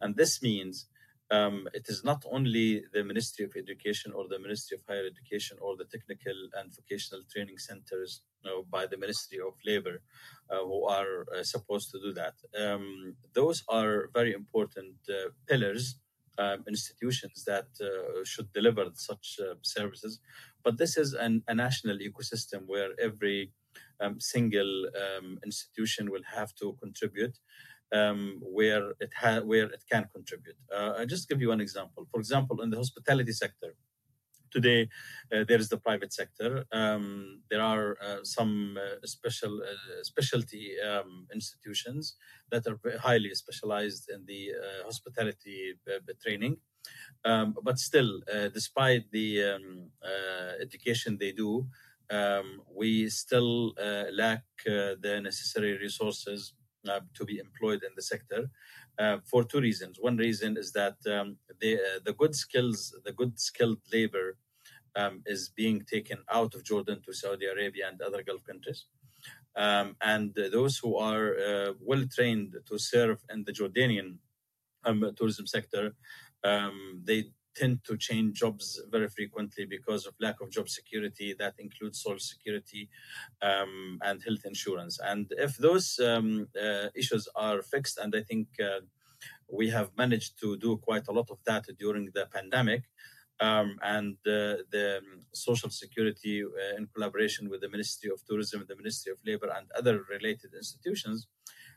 And 0.02 0.18
this 0.18 0.42
means 0.42 0.88
um, 1.32 1.68
it 1.74 1.86
is 1.88 2.04
not 2.04 2.26
only 2.30 2.84
the 2.94 3.04
Ministry 3.04 3.46
of 3.46 3.54
Education 3.56 4.12
or 4.12 4.28
the 4.28 4.38
Ministry 4.38 4.78
of 4.78 4.84
Higher 4.88 5.06
Education 5.06 5.58
or 5.62 5.78
the 5.78 5.86
technical 5.86 6.38
and 6.60 6.76
vocational 6.76 7.24
training 7.32 7.58
centers 7.58 8.22
you 8.44 8.52
know, 8.52 8.66
by 8.70 8.86
the 8.86 8.98
Ministry 8.98 9.40
of 9.40 9.54
Labor 9.66 10.02
uh, 10.50 10.60
who 10.60 10.86
are 10.86 11.26
uh, 11.34 11.44
supposed 11.44 11.92
to 11.92 12.00
do 12.00 12.14
that. 12.14 12.34
Um, 12.60 13.16
those 13.34 13.64
are 13.70 14.10
very 14.14 14.34
important 14.34 14.96
uh, 15.10 15.30
pillars, 15.48 15.96
um, 16.38 16.64
institutions 16.68 17.44
that 17.46 17.68
uh, 17.82 18.24
should 18.24 18.52
deliver 18.54 18.86
such 18.94 19.40
uh, 19.42 19.56
services. 19.62 20.20
But 20.64 20.78
this 20.78 20.98
is 20.98 21.14
an, 21.14 21.44
a 21.48 21.56
national 21.56 21.98
ecosystem 21.98 22.64
where 22.68 22.90
every 23.00 23.52
um, 24.02 24.20
single 24.20 24.88
um, 25.04 25.40
institution 25.46 26.12
will 26.12 26.24
have 26.34 26.54
to 26.56 26.78
contribute 26.82 27.38
um, 27.94 28.40
where 28.42 28.92
it 29.00 29.12
ha- 29.16 29.42
where 29.42 29.66
it 29.66 29.84
can 29.92 30.08
contribute. 30.14 30.58
Uh, 30.76 30.94
I'll 30.98 31.06
just 31.06 31.30
give 31.30 31.42
you 31.42 31.50
one 31.50 31.62
example. 31.62 32.08
For 32.12 32.20
example, 32.20 32.62
in 32.62 32.70
the 32.70 32.78
hospitality 32.78 33.32
sector, 33.32 33.76
today 34.52 34.90
uh, 35.34 35.44
there 35.48 35.60
is 35.60 35.70
the 35.70 35.78
private 35.78 36.14
sector. 36.14 36.66
Um, 36.72 37.42
there 37.50 37.62
are 37.62 37.98
uh, 38.02 38.24
some 38.24 38.78
uh, 38.78 39.06
special 39.06 39.62
uh, 39.62 40.04
specialty 40.04 40.76
um, 40.80 41.28
institutions 41.34 42.16
that 42.52 42.68
are 42.68 42.80
highly 43.00 43.34
specialized 43.34 44.10
in 44.10 44.26
the 44.26 44.52
uh, 44.54 44.86
hospitality 44.86 45.74
training. 46.24 46.58
Um, 47.24 47.56
but 47.64 47.80
still, 47.80 48.22
despite 48.54 49.10
the 49.12 49.44
um, 49.44 49.90
education 50.62 51.18
they 51.20 51.32
do, 51.32 51.68
um, 52.12 52.62
we 52.72 53.10
still 53.10 53.74
lack 54.12 54.44
the 54.66 55.20
necessary 55.24 55.80
resources 55.80 56.54
uh, 56.88 57.00
to 57.16 57.26
be 57.26 57.40
employed 57.40 57.82
in 57.82 57.90
the 57.96 58.02
sector 58.02 58.50
uh, 58.98 59.18
for 59.26 59.44
two 59.44 59.60
reasons. 59.60 59.98
One 60.00 60.18
reason 60.18 60.58
is 60.58 60.72
that 60.74 60.96
um, 61.12 61.38
the 61.60 61.76
uh, 61.76 62.00
the 62.06 62.14
good 62.14 62.36
skills, 62.36 62.96
the 63.04 63.14
good 63.14 63.40
skilled 63.40 63.82
labor, 63.92 64.38
um, 64.96 65.22
is 65.26 65.50
being 65.50 65.82
taken 65.82 66.20
out 66.32 66.56
of 66.56 66.64
Jordan 66.64 67.02
to 67.06 67.14
Saudi 67.14 67.46
Arabia 67.46 67.88
and 67.90 68.02
other 68.02 68.24
Gulf 68.24 68.44
countries. 68.44 68.86
Um, 69.56 69.96
and 70.02 70.34
those 70.52 70.78
who 70.78 70.98
are 70.98 71.28
uh, 71.40 71.74
well 71.80 72.04
trained 72.14 72.56
to 72.68 72.78
serve 72.78 73.20
in 73.32 73.44
the 73.46 73.54
Jordanian 73.54 74.18
um, 74.84 75.12
tourism 75.16 75.48
sector, 75.48 75.96
um, 76.44 77.02
they 77.04 77.32
tend 77.56 77.84
to 77.86 77.98
change 77.98 78.40
jobs 78.40 78.82
very 78.92 79.08
frequently 79.08 79.66
because 79.66 80.06
of 80.06 80.14
lack 80.20 80.42
of 80.42 80.52
job 80.52 80.70
security. 80.70 81.36
That 81.38 81.56
includes 81.58 82.02
social 82.02 82.20
security 82.20 82.90
um, 83.42 84.00
and 84.04 84.22
health 84.24 84.46
insurance. 84.46 85.00
And 85.04 85.32
if 85.38 85.58
those 85.58 86.00
um, 86.00 86.48
uh, 86.62 86.88
issues 86.96 87.28
are 87.36 87.62
fixed, 87.62 87.98
and 87.98 88.14
I 88.16 88.22
think 88.22 88.48
uh, 88.60 88.82
we 89.52 89.70
have 89.70 89.90
managed 89.98 90.40
to 90.42 90.58
do 90.58 90.78
quite 90.78 91.08
a 91.08 91.12
lot 91.12 91.30
of 91.30 91.40
that 91.46 91.66
during 91.80 92.10
the 92.14 92.28
pandemic. 92.32 92.84
Um, 93.42 93.78
and 93.84 94.16
uh, 94.26 94.64
the 94.72 95.02
social 95.34 95.70
security 95.70 96.42
uh, 96.42 96.78
in 96.78 96.88
collaboration 96.88 97.50
with 97.50 97.60
the 97.60 97.68
Ministry 97.68 98.10
of 98.10 98.24
Tourism, 98.26 98.66
the 98.66 98.78
Ministry 98.78 99.12
of 99.12 99.18
Labor, 99.26 99.50
and 99.58 99.68
other 99.78 100.06
related 100.10 100.52
institutions, 100.56 101.28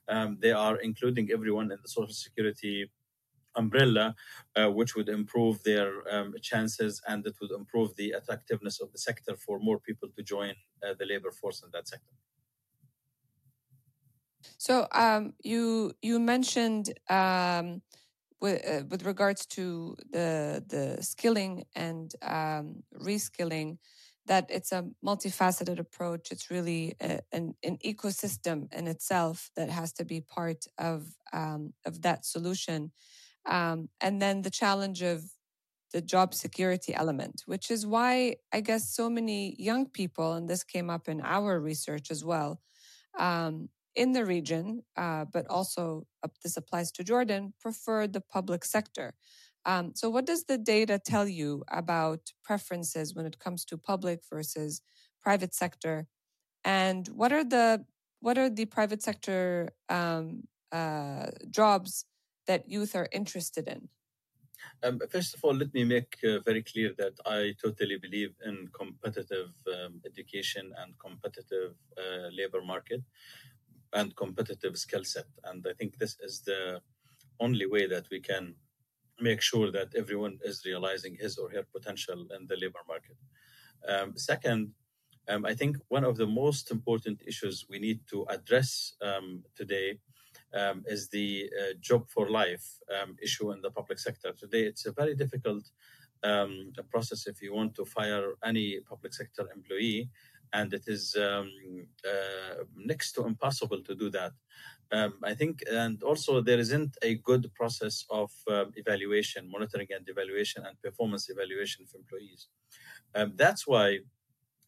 um, 0.09 0.39
they 0.41 0.53
are 0.53 0.77
including 0.77 1.31
everyone 1.33 1.73
in 1.73 1.79
the 1.83 1.89
social 1.89 2.15
security 2.15 2.89
umbrella, 3.59 4.15
uh, 4.57 4.71
which 4.79 4.95
would 4.97 5.09
improve 5.09 5.63
their 5.65 5.91
um, 6.15 6.35
chances 6.41 7.03
and 7.09 7.27
it 7.27 7.35
would 7.41 7.51
improve 7.51 7.95
the 7.97 8.13
attractiveness 8.13 8.81
of 8.81 8.93
the 8.93 8.99
sector 8.99 9.37
for 9.37 9.59
more 9.59 9.79
people 9.79 10.09
to 10.17 10.23
join 10.23 10.55
uh, 10.83 10.95
the 10.99 11.07
labor 11.07 11.31
force 11.31 11.63
in 11.65 11.71
that 11.73 11.87
sector. 11.89 12.15
So 14.57 14.87
um, 14.93 15.35
you 15.43 15.93
you 16.01 16.19
mentioned 16.21 16.87
um, 17.11 17.83
with 18.41 18.65
uh, 18.67 18.85
with 18.89 19.05
regards 19.05 19.47
to 19.47 19.97
the 20.11 20.65
the 20.67 21.03
skilling 21.03 21.65
and 21.75 22.13
um, 22.23 22.83
reskilling 22.95 23.79
that 24.27 24.47
it's 24.49 24.73
a 24.73 24.85
multifaceted 25.05 25.79
approach. 25.79 26.31
It's 26.31 26.51
really 26.51 26.95
a, 27.01 27.21
an, 27.33 27.55
an, 27.65 27.79
ecosystem 27.85 28.73
in 28.73 28.87
itself 28.87 29.51
that 29.57 29.71
has 29.71 29.93
to 29.95 30.05
be 30.05 30.21
part 30.21 30.67
of 30.79 31.07
um, 31.33 31.73
of 31.85 32.03
that 32.03 32.25
solution. 32.25 32.93
Um, 33.49 33.89
and 34.01 34.21
then 34.21 34.43
the 34.43 34.51
challenge 34.51 35.03
of 35.03 35.25
the 35.93 36.03
job 36.03 36.35
security 36.35 36.95
element, 36.95 37.43
which 37.47 37.71
is 37.71 37.87
why 37.87 38.37
I 38.53 38.61
guess 38.61 38.95
so 38.95 39.09
many 39.09 39.57
young 39.59 39.87
people, 39.87 40.35
and 40.35 40.49
this 40.49 40.63
came 40.63 40.91
up 40.91 41.09
in 41.09 41.21
our 41.23 41.59
research 41.59 42.11
as 42.11 42.25
well, 42.25 42.61
um, 43.19 43.71
in 43.97 44.13
the 44.13 44.25
region, 44.25 44.83
uh, 44.97 45.25
but 45.33 45.47
also 45.49 46.07
uh, 46.23 46.29
this 46.43 46.57
applies 46.57 46.93
to 46.93 47.05
Jordan, 47.05 47.55
prefer 47.59 48.07
the 48.07 48.21
public 48.21 48.65
sector. 48.65 49.15
Um, 49.65 49.93
so, 49.95 50.09
what 50.09 50.27
does 50.27 50.45
the 50.45 50.59
data 50.59 51.01
tell 51.05 51.27
you 51.27 51.65
about 51.69 52.21
preferences 52.45 53.15
when 53.15 53.27
it 53.27 53.39
comes 53.39 53.65
to 53.67 53.79
public 53.79 54.21
versus 54.31 54.83
private 55.21 55.55
sector, 55.55 56.07
and 56.65 57.09
what 57.09 57.33
are 57.33 57.45
the 57.45 57.85
what 58.21 58.39
are 58.39 58.51
the 58.51 58.67
private 58.67 59.03
sector 59.03 59.71
um, 59.89 60.45
uh, 60.71 61.27
jobs 61.51 62.05
that 62.49 62.69
youth 62.69 62.97
are 62.97 63.09
interested 63.13 63.69
in? 63.69 63.89
Um, 64.83 65.01
first 65.09 65.35
of 65.35 65.45
all, 65.45 65.55
let 65.55 65.73
me 65.73 65.85
make 65.85 66.17
uh, 66.25 66.41
very 66.41 66.63
clear 66.63 66.93
that 66.99 67.15
I 67.25 67.55
totally 67.63 67.97
believe 67.97 68.35
in 68.45 68.69
competitive 68.73 69.51
um, 69.73 70.01
education 70.05 70.73
and 70.79 70.99
competitive 70.99 71.75
uh, 71.97 72.29
labor 72.33 72.63
market 72.63 73.03
and 73.93 74.15
competitive 74.17 74.77
skill 74.77 75.05
set. 75.05 75.27
And 75.45 75.65
I 75.69 75.75
think 75.75 75.99
this 75.99 76.17
is 76.21 76.43
the 76.43 76.81
only 77.41 77.67
way 77.67 77.87
that 77.87 78.07
we 78.11 78.21
can 78.21 78.55
make 79.21 79.41
sure 79.41 79.71
that 79.71 79.95
everyone 79.95 80.39
is 80.45 80.65
realizing 80.65 81.17
his 81.17 81.39
or 81.39 81.51
her 81.51 81.65
potential 81.73 82.27
in 82.37 82.47
the 82.49 82.57
labor 82.57 82.85
market. 82.89 83.17
Um, 83.89 84.17
second, 84.17 84.73
um, 85.29 85.45
I 85.45 85.55
think 85.55 85.77
one 85.89 86.05
of 86.05 86.17
the 86.17 86.27
most 86.27 86.71
important 86.71 87.23
issues 87.27 87.67
we 87.69 87.79
need 87.79 88.01
to 88.09 88.25
address 88.29 88.95
um, 89.03 89.45
today 89.55 89.99
um, 90.55 90.85
is 90.87 91.09
the 91.09 91.51
uh, 91.61 91.75
job 91.81 92.09
for 92.09 92.29
life 92.31 92.67
um, 93.01 93.17
issue 93.23 93.53
in 93.53 93.61
the 93.61 93.71
public 93.71 93.99
sector. 93.99 94.33
Today, 94.33 94.63
it's 94.63 94.87
a 94.87 94.93
very 94.93 95.15
difficult 95.15 95.65
um, 96.25 96.73
process 96.91 97.27
if 97.27 97.41
you 97.43 97.55
want 97.55 97.75
to 97.77 97.85
fire 97.85 98.35
any 98.45 98.81
public 98.81 99.15
sector 99.15 99.49
employee 99.55 100.11
and 100.53 100.73
it 100.73 100.85
is 100.87 101.17
um, 101.17 101.51
uh, 102.07 102.65
next 102.77 103.13
to 103.13 103.27
impossible 103.27 103.83
to 103.83 103.95
do 103.95 104.11
that. 104.11 104.33
Um, 104.91 105.15
I 105.23 105.35
think, 105.35 105.63
and 105.71 106.03
also 106.03 106.41
there 106.41 106.59
isn't 106.59 106.97
a 107.03 107.17
good 107.17 107.53
process 107.55 108.05
of 108.09 108.31
uh, 108.51 108.67
evaluation, 108.75 109.51
monitoring 109.51 109.89
and 109.91 110.09
evaluation, 110.09 110.65
and 110.65 110.81
performance 110.81 111.29
evaluation 111.29 111.85
for 111.85 111.99
employees. 111.99 112.49
Um, 113.15 113.33
that's 113.37 113.67
why 113.67 113.99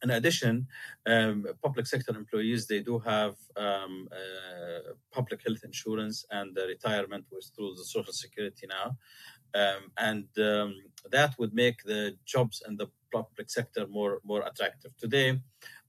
in 0.02 0.10
addition, 0.10 0.66
um, 1.06 1.46
public 1.62 1.86
sector 1.86 2.16
employees 2.16 2.66
they 2.66 2.80
do 2.80 2.98
have 3.00 3.34
um, 3.56 4.08
uh, 4.12 4.92
public 5.12 5.40
health 5.46 5.62
insurance 5.64 6.24
and 6.30 6.56
retirement 6.56 7.26
was 7.30 7.52
through 7.54 7.74
the 7.74 7.84
social 7.84 8.12
security 8.12 8.66
now, 8.66 8.96
um, 9.54 9.82
and 9.98 10.26
um, 10.38 10.74
that 11.10 11.38
would 11.38 11.54
make 11.54 11.82
the 11.84 12.16
jobs 12.24 12.62
in 12.66 12.76
the 12.76 12.88
public 13.12 13.50
sector 13.50 13.86
more 13.86 14.20
more 14.24 14.42
attractive. 14.46 14.96
Today, 14.96 15.40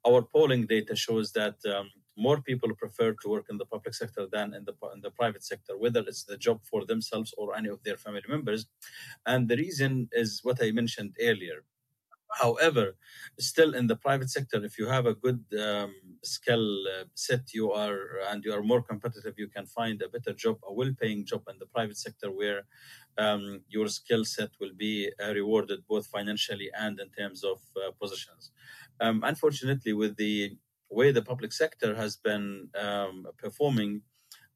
our 0.06 0.22
polling 0.22 0.66
data 0.66 0.96
shows 0.96 1.32
that 1.34 1.58
um, 1.66 1.90
more 2.18 2.42
people 2.42 2.74
prefer 2.76 3.14
to 3.14 3.30
work 3.30 3.48
in 3.50 3.58
the 3.58 3.66
public 3.66 3.94
sector 3.94 4.28
than 4.32 4.54
in 4.54 4.66
the 4.66 4.76
in 4.94 5.02
the 5.02 5.12
private 5.12 5.44
sector, 5.44 5.78
whether 5.78 6.02
it's 6.02 6.26
the 6.26 6.38
job 6.38 6.60
for 6.70 6.86
themselves 6.86 7.34
or 7.38 7.56
any 7.56 7.70
of 7.70 7.84
their 7.84 7.98
family 7.98 8.24
members. 8.28 8.66
And 9.26 9.48
the 9.48 9.58
reason 9.58 10.10
is 10.12 10.42
what 10.44 10.62
I 10.62 10.72
mentioned 10.72 11.16
earlier. 11.22 11.64
However, 12.40 12.96
still 13.40 13.74
in 13.74 13.88
the 13.88 13.96
private 13.96 14.30
sector, 14.30 14.64
if 14.64 14.78
you 14.80 14.88
have 14.88 15.06
a 15.06 15.14
good 15.14 15.44
um, 15.60 15.94
skill 16.24 16.84
uh, 16.88 17.04
set, 17.14 17.54
you 17.54 17.72
are 17.72 18.20
and 18.30 18.44
you 18.46 18.54
are 18.54 18.64
more 18.64 18.82
competitive, 18.82 19.36
you 19.38 19.48
can 19.48 19.66
find 19.66 20.02
a 20.02 20.10
better 20.10 20.34
job, 20.34 20.58
a 20.64 20.74
well-paying 20.74 21.26
job 21.26 21.44
in 21.50 21.60
the 21.60 21.66
private 21.66 21.98
sector 21.98 22.32
where 22.32 22.64
um, 23.18 23.62
your 23.68 23.88
skill 23.88 24.24
set 24.24 24.50
will 24.60 24.74
be 24.78 25.12
uh, 25.24 25.34
rewarded 25.34 25.80
both 25.88 26.08
financially 26.08 26.70
and 26.80 27.00
in 27.00 27.10
terms 27.10 27.44
of 27.44 27.60
uh, 27.76 27.92
positions. 28.00 28.52
Um, 29.00 29.24
unfortunately, 29.26 29.94
with 29.94 30.16
the 30.16 30.58
way 30.90 31.12
the 31.12 31.22
public 31.22 31.52
sector 31.52 31.96
has 31.96 32.16
been 32.16 32.70
um, 32.76 33.28
performing, 33.38 34.04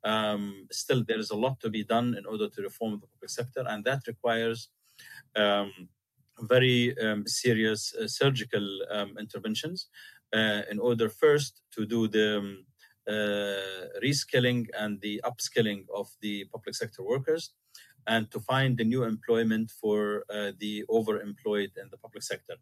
um, 0.04 0.68
still 0.72 1.04
there 1.04 1.20
is 1.20 1.32
a 1.32 1.36
lot 1.36 1.60
to 1.62 1.70
be 1.70 1.84
done 1.84 2.16
in 2.18 2.26
order 2.26 2.48
to 2.48 2.62
reform 2.62 2.92
the 3.02 3.08
public 3.08 3.30
sector, 3.30 3.64
and 3.68 3.84
that 3.86 4.08
requires 4.08 4.70
um, 5.36 5.90
very 6.42 6.98
um, 7.00 7.26
serious 7.26 7.94
uh, 7.96 8.08
surgical 8.08 8.80
um, 8.92 9.16
interventions 9.20 9.88
uh, 10.34 10.62
in 10.70 10.80
order 10.80 11.10
first 11.10 11.62
to 11.72 11.86
do 11.86 12.08
the 12.08 12.38
um, 12.38 12.66
uh, 13.08 14.02
reskilling 14.04 14.66
and 14.78 15.00
the 15.02 15.22
upskilling 15.24 15.86
of 15.94 16.08
the 16.22 16.46
public 16.52 16.76
sector 16.76 17.04
workers 17.04 17.54
and 18.08 18.30
to 18.32 18.40
find 18.40 18.78
the 18.78 18.84
new 18.84 19.04
employment 19.04 19.72
for 19.72 20.26
uh, 20.30 20.52
the 20.60 20.84
overemployed 20.90 21.72
in 21.78 21.90
the 21.92 21.98
public 21.98 22.24
sector. 22.24 22.56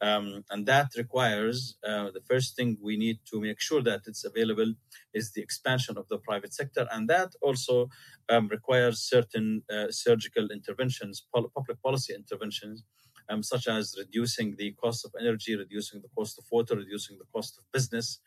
Um, 0.00 0.44
and 0.50 0.66
that 0.66 0.90
requires 0.96 1.76
uh, 1.86 2.10
the 2.10 2.20
first 2.28 2.56
thing 2.56 2.76
we 2.82 2.96
need 2.96 3.18
to 3.30 3.40
make 3.40 3.60
sure 3.60 3.82
that 3.82 4.02
it's 4.06 4.24
available 4.24 4.74
is 5.14 5.32
the 5.32 5.42
expansion 5.42 5.96
of 5.96 6.06
the 6.08 6.18
private 6.18 6.52
sector. 6.52 6.86
And 6.90 7.08
that 7.08 7.32
also 7.40 7.88
um, 8.28 8.48
requires 8.48 9.00
certain 9.00 9.62
uh, 9.70 9.86
surgical 9.90 10.48
interventions, 10.50 11.26
pol- 11.34 11.50
public 11.54 11.82
policy 11.82 12.14
interventions. 12.14 12.84
Um, 13.28 13.42
such 13.42 13.66
as 13.68 13.94
reducing 13.98 14.54
the 14.56 14.72
cost 14.72 15.04
of 15.04 15.12
energy, 15.20 15.56
reducing 15.56 16.00
the 16.00 16.08
cost 16.16 16.38
of 16.38 16.44
water, 16.50 16.76
reducing 16.76 17.18
the 17.18 17.24
cost 17.34 17.58
of 17.58 17.64
business, 17.72 18.20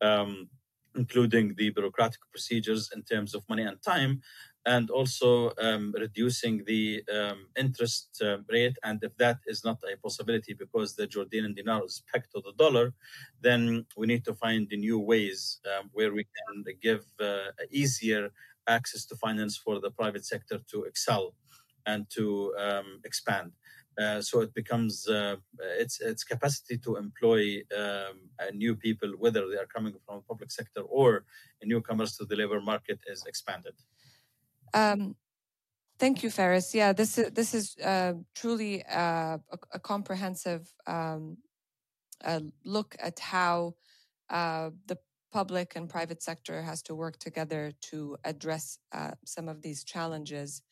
um, 0.00 0.48
including 0.94 1.54
the 1.56 1.70
bureaucratic 1.70 2.20
procedures 2.30 2.90
in 2.94 3.02
terms 3.02 3.34
of 3.34 3.42
money 3.48 3.64
and 3.64 3.82
time, 3.82 4.22
and 4.66 4.90
also 4.90 5.52
um, 5.58 5.92
reducing 5.98 6.64
the 6.66 7.02
um, 7.12 7.48
interest 7.56 8.22
uh, 8.24 8.38
rate. 8.48 8.76
And 8.82 9.02
if 9.02 9.16
that 9.18 9.38
is 9.46 9.64
not 9.64 9.78
a 9.92 9.96
possibility 9.98 10.54
because 10.54 10.94
the 10.94 11.06
Jordanian 11.06 11.54
dinar 11.54 11.84
is 11.84 12.02
pegged 12.12 12.30
to 12.34 12.40
the 12.44 12.52
dollar, 12.56 12.94
then 13.40 13.86
we 13.96 14.06
need 14.06 14.24
to 14.24 14.34
find 14.34 14.68
new 14.70 14.98
ways 14.98 15.58
um, 15.66 15.90
where 15.92 16.12
we 16.12 16.24
can 16.24 16.64
give 16.80 17.04
uh, 17.20 17.50
easier 17.70 18.30
access 18.66 19.04
to 19.06 19.16
finance 19.16 19.56
for 19.56 19.80
the 19.80 19.90
private 19.90 20.24
sector 20.24 20.58
to 20.70 20.84
excel 20.84 21.34
and 21.86 22.08
to 22.10 22.54
um, 22.58 23.00
expand. 23.04 23.52
Uh, 23.98 24.20
so 24.20 24.40
it 24.40 24.52
becomes 24.54 25.08
uh, 25.08 25.36
its 25.78 26.00
its 26.00 26.24
capacity 26.24 26.76
to 26.78 26.96
employ 26.96 27.62
um, 27.76 28.16
new 28.52 28.74
people, 28.74 29.10
whether 29.18 29.48
they 29.48 29.56
are 29.56 29.66
coming 29.66 29.94
from 30.04 30.16
the 30.16 30.22
public 30.22 30.50
sector 30.50 30.82
or 30.82 31.24
newcomers 31.62 32.16
to 32.16 32.24
the 32.24 32.36
labor 32.36 32.60
market, 32.60 32.98
is 33.06 33.24
expanded. 33.26 33.74
Um, 34.72 35.14
thank 35.98 36.22
you, 36.22 36.30
Fares. 36.30 36.74
Yeah, 36.74 36.92
this 36.92 37.18
is 37.18 37.30
this 37.30 37.54
is 37.54 37.76
uh, 37.78 38.14
truly 38.34 38.84
uh, 38.84 39.38
a, 39.54 39.58
a, 39.72 39.78
comprehensive 39.78 40.68
um, 40.86 41.38
look 42.64 42.96
at 42.98 43.18
how 43.18 43.74
uh, 44.30 44.70
the 44.86 44.98
public 45.32 45.74
and 45.76 45.88
private 45.88 46.22
sector 46.22 46.62
has 46.62 46.80
to 46.82 46.94
work 46.94 47.18
together 47.18 47.72
to 47.80 48.16
address 48.24 48.78
uh, 48.92 49.10
some 49.24 49.48
of 49.48 49.62
these 49.62 49.84
challenges. 49.84 50.62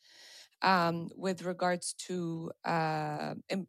Um, 0.63 1.09
with 1.17 1.43
regards 1.43 1.93
to 2.07 2.51
uh, 2.65 3.35
em- 3.49 3.67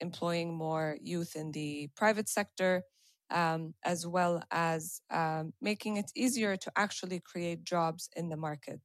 employing 0.00 0.54
more 0.54 0.96
youth 1.02 1.36
in 1.36 1.52
the 1.52 1.88
private 1.96 2.28
sector, 2.28 2.82
um, 3.30 3.74
as 3.82 4.06
well 4.06 4.42
as 4.50 5.00
um, 5.10 5.54
making 5.62 5.96
it 5.96 6.10
easier 6.14 6.56
to 6.56 6.70
actually 6.76 7.20
create 7.20 7.64
jobs 7.64 8.10
in 8.14 8.28
the 8.28 8.36
market. 8.36 8.80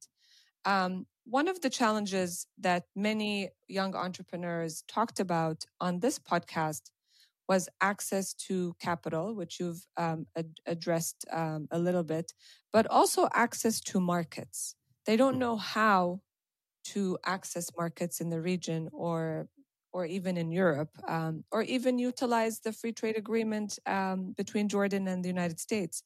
Um, 0.64 1.06
one 1.24 1.48
of 1.48 1.60
the 1.60 1.70
challenges 1.70 2.46
that 2.58 2.84
many 2.96 3.50
young 3.68 3.94
entrepreneurs 3.94 4.84
talked 4.88 5.20
about 5.20 5.64
on 5.80 6.00
this 6.00 6.18
podcast 6.18 6.90
was 7.48 7.68
access 7.80 8.32
to 8.34 8.74
capital, 8.80 9.34
which 9.34 9.58
you've 9.60 9.84
um, 9.96 10.26
ad- 10.36 10.60
addressed 10.66 11.24
um, 11.32 11.66
a 11.70 11.78
little 11.78 12.04
bit, 12.04 12.32
but 12.72 12.86
also 12.86 13.28
access 13.34 13.80
to 13.80 14.00
markets. 14.00 14.76
They 15.06 15.16
don't 15.16 15.38
know 15.38 15.56
how 15.56 16.20
to 16.84 17.18
access 17.24 17.70
markets 17.76 18.20
in 18.20 18.30
the 18.30 18.40
region 18.40 18.88
or 18.92 19.48
or 19.92 20.06
even 20.06 20.36
in 20.36 20.52
Europe, 20.52 20.90
um, 21.08 21.42
or 21.50 21.62
even 21.62 21.98
utilize 21.98 22.60
the 22.60 22.72
free 22.72 22.92
trade 22.92 23.16
agreement 23.16 23.76
um, 23.86 24.32
between 24.36 24.68
Jordan 24.68 25.08
and 25.08 25.24
the 25.24 25.28
United 25.28 25.58
States. 25.58 26.04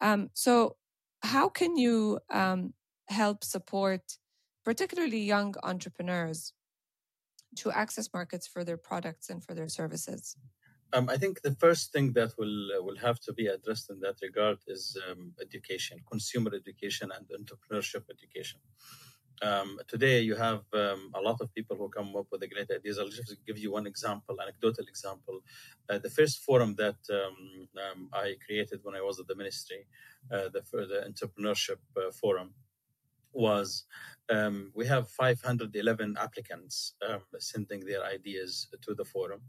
Um, 0.00 0.30
so, 0.34 0.76
how 1.22 1.48
can 1.48 1.76
you 1.76 2.18
um, 2.30 2.74
help 3.08 3.44
support 3.44 4.02
particularly 4.64 5.20
young 5.20 5.54
entrepreneurs, 5.62 6.52
to 7.56 7.70
access 7.72 8.08
markets 8.12 8.46
for 8.46 8.64
their 8.64 8.76
products 8.76 9.30
and 9.30 9.44
for 9.44 9.54
their 9.54 9.68
services? 9.68 10.36
Um, 10.92 11.08
I 11.08 11.16
think 11.16 11.42
the 11.42 11.54
first 11.54 11.92
thing 11.92 12.12
that 12.14 12.32
will 12.36 12.72
uh, 12.76 12.82
will 12.82 12.96
have 12.96 13.20
to 13.20 13.32
be 13.32 13.46
addressed 13.46 13.90
in 13.90 14.00
that 14.00 14.16
regard 14.22 14.58
is 14.66 14.96
um, 15.08 15.32
education, 15.40 15.98
consumer 16.10 16.50
education, 16.52 17.10
and 17.16 17.24
entrepreneurship 17.40 18.04
education. 18.10 18.60
Um, 19.42 19.78
today, 19.88 20.20
you 20.20 20.34
have 20.34 20.62
um, 20.74 21.12
a 21.14 21.20
lot 21.20 21.40
of 21.40 21.54
people 21.54 21.76
who 21.76 21.88
come 21.88 22.14
up 22.14 22.26
with 22.30 22.42
great 22.52 22.70
ideas. 22.70 22.98
I'll 22.98 23.08
just 23.08 23.34
give 23.46 23.56
you 23.56 23.72
one 23.72 23.86
example, 23.86 24.36
anecdotal 24.40 24.84
example. 24.86 25.40
Uh, 25.88 25.98
the 25.98 26.10
first 26.10 26.44
forum 26.44 26.74
that 26.76 26.98
um, 27.10 27.68
um, 27.84 28.08
I 28.12 28.36
created 28.44 28.80
when 28.82 28.94
I 28.94 29.00
was 29.00 29.18
at 29.18 29.26
the 29.28 29.34
ministry, 29.34 29.86
uh, 30.30 30.50
the, 30.52 30.62
the 30.72 31.06
entrepreneurship 31.10 31.78
uh, 31.96 32.10
forum, 32.12 32.52
was 33.32 33.84
um, 34.28 34.72
we 34.74 34.86
have 34.86 35.08
511 35.08 36.16
applicants 36.20 36.94
um, 37.08 37.22
sending 37.38 37.80
their 37.80 38.04
ideas 38.04 38.68
to 38.82 38.94
the 38.94 39.04
forum. 39.04 39.40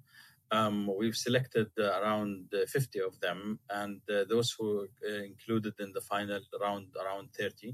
Um, 0.52 0.90
we've 0.98 1.16
selected 1.16 1.68
uh, 1.80 2.00
around 2.02 2.54
uh, 2.54 2.66
50 2.68 3.00
of 3.02 3.20
them, 3.22 3.60
and 3.70 4.02
uh, 4.10 4.26
those 4.30 4.54
who 4.58 4.88
uh, 5.10 5.24
included 5.24 5.74
in 5.80 5.94
the 5.94 6.02
final 6.02 6.42
round 6.62 6.88
around 7.02 7.30
30, 7.38 7.74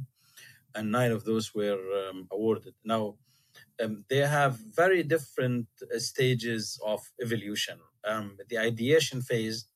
and 0.78 0.92
nine 0.92 1.12
of 1.12 1.26
those 1.26 1.54
were 1.54 1.80
um, 2.02 2.28
awarded. 2.32 2.76
Now, 2.84 3.16
um, 3.84 4.06
they 4.10 4.24
have 4.38 4.54
very 4.84 5.04
different 5.04 5.68
uh, 5.82 6.00
stages 6.00 6.80
of 6.86 7.02
evolution. 7.22 7.78
Um, 8.06 8.38
the 8.50 8.58
ideation 8.60 9.22
phase 9.22 9.68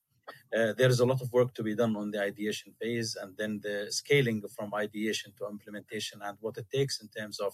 uh, 0.56 0.74
there 0.78 0.90
is 0.90 1.00
a 1.00 1.06
lot 1.06 1.22
of 1.22 1.32
work 1.32 1.54
to 1.56 1.64
be 1.64 1.76
done 1.76 1.96
on 1.96 2.12
the 2.12 2.22
ideation 2.22 2.74
phase 2.80 3.18
and 3.22 3.36
then 3.38 3.60
the 3.64 3.88
scaling 3.90 4.42
from 4.56 4.74
ideation 4.74 5.34
to 5.38 5.48
implementation 5.48 6.20
and 6.24 6.38
what 6.42 6.58
it 6.58 6.68
takes 6.74 7.02
in 7.02 7.08
terms 7.08 7.40
of 7.40 7.54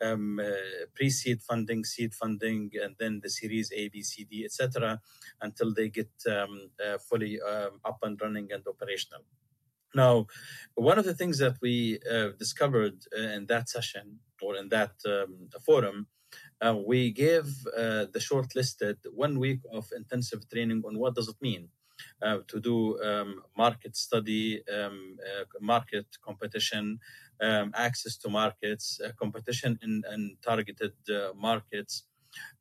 um, 0.00 0.38
uh, 0.38 0.86
pre-seed 0.94 1.42
funding, 1.42 1.84
seed 1.84 2.14
funding, 2.14 2.70
and 2.82 2.94
then 3.00 3.20
the 3.22 3.30
series 3.30 3.72
A, 3.74 3.88
B, 3.88 4.02
C, 4.02 4.24
D, 4.30 4.44
etc., 4.44 5.00
until 5.40 5.74
they 5.74 5.88
get 5.88 6.10
um, 6.30 6.70
uh, 6.84 6.98
fully 6.98 7.40
um, 7.40 7.80
up 7.84 7.98
and 8.02 8.20
running 8.20 8.48
and 8.52 8.64
operational. 8.68 9.22
Now, 9.94 10.26
one 10.74 10.98
of 10.98 11.04
the 11.04 11.14
things 11.14 11.38
that 11.38 11.56
we 11.62 11.98
uh, 12.10 12.30
discovered 12.38 12.96
in 13.16 13.46
that 13.46 13.68
session 13.68 14.18
or 14.42 14.56
in 14.56 14.68
that 14.68 14.92
um, 15.06 15.48
forum 15.64 16.06
uh, 16.60 16.76
we 16.86 17.10
gave 17.10 17.46
uh, 17.76 18.06
the 18.12 18.18
shortlisted 18.18 18.96
one 19.14 19.38
week 19.38 19.60
of 19.72 19.88
intensive 19.96 20.48
training 20.50 20.82
on 20.86 20.98
what 20.98 21.14
does 21.14 21.28
it 21.28 21.36
mean 21.40 21.68
uh, 22.22 22.38
to 22.48 22.60
do 22.60 23.00
um, 23.02 23.42
market 23.56 23.96
study, 23.96 24.62
um, 24.68 25.16
uh, 25.22 25.44
market 25.60 26.06
competition, 26.24 26.98
um, 27.40 27.72
access 27.74 28.16
to 28.16 28.28
markets, 28.28 29.00
uh, 29.04 29.10
competition 29.18 29.78
in, 29.82 30.02
in 30.12 30.36
targeted 30.42 30.92
markets. 31.36 32.04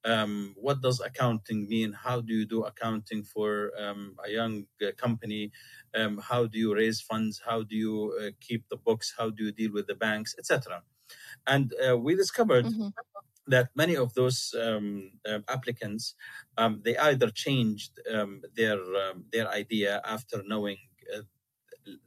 Um, 0.05 0.55
what 0.57 0.81
does 0.81 0.99
accounting 0.99 1.67
mean? 1.67 1.93
How 1.93 2.21
do 2.21 2.33
you 2.33 2.45
do 2.45 2.63
accounting 2.63 3.23
for 3.23 3.71
um, 3.79 4.15
a 4.25 4.31
young 4.31 4.65
uh, 4.81 4.91
company? 4.97 5.51
Um, 5.95 6.17
how 6.17 6.45
do 6.45 6.57
you 6.57 6.75
raise 6.75 7.01
funds? 7.01 7.41
How 7.45 7.63
do 7.63 7.75
you 7.75 8.31
keep 8.39 8.67
the 8.69 8.77
books? 8.77 9.13
How 9.17 9.29
do 9.29 9.45
you 9.45 9.51
deal 9.51 9.73
with 9.73 9.87
the 9.87 9.95
banks, 9.95 10.35
etc. 10.37 10.83
And 11.45 11.73
we 12.01 12.15
discovered 12.15 12.65
mm-hmm 12.65 12.89
that 13.47 13.69
many 13.75 13.95
of 13.95 14.13
those 14.13 14.53
um, 14.61 15.11
uh, 15.27 15.39
applicants 15.47 16.15
um, 16.57 16.81
they 16.83 16.97
either 16.97 17.29
changed 17.29 17.91
um, 18.13 18.41
their 18.55 18.77
um, 18.77 19.25
their 19.31 19.47
idea 19.49 20.01
after 20.05 20.43
knowing 20.45 20.77
uh, 21.15 21.21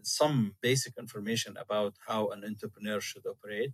some 0.03 0.55
basic 0.61 0.99
information 0.99 1.57
about 1.57 1.95
how 2.07 2.29
an 2.29 2.45
entrepreneur 2.45 3.01
should 3.01 3.27
operate 3.27 3.73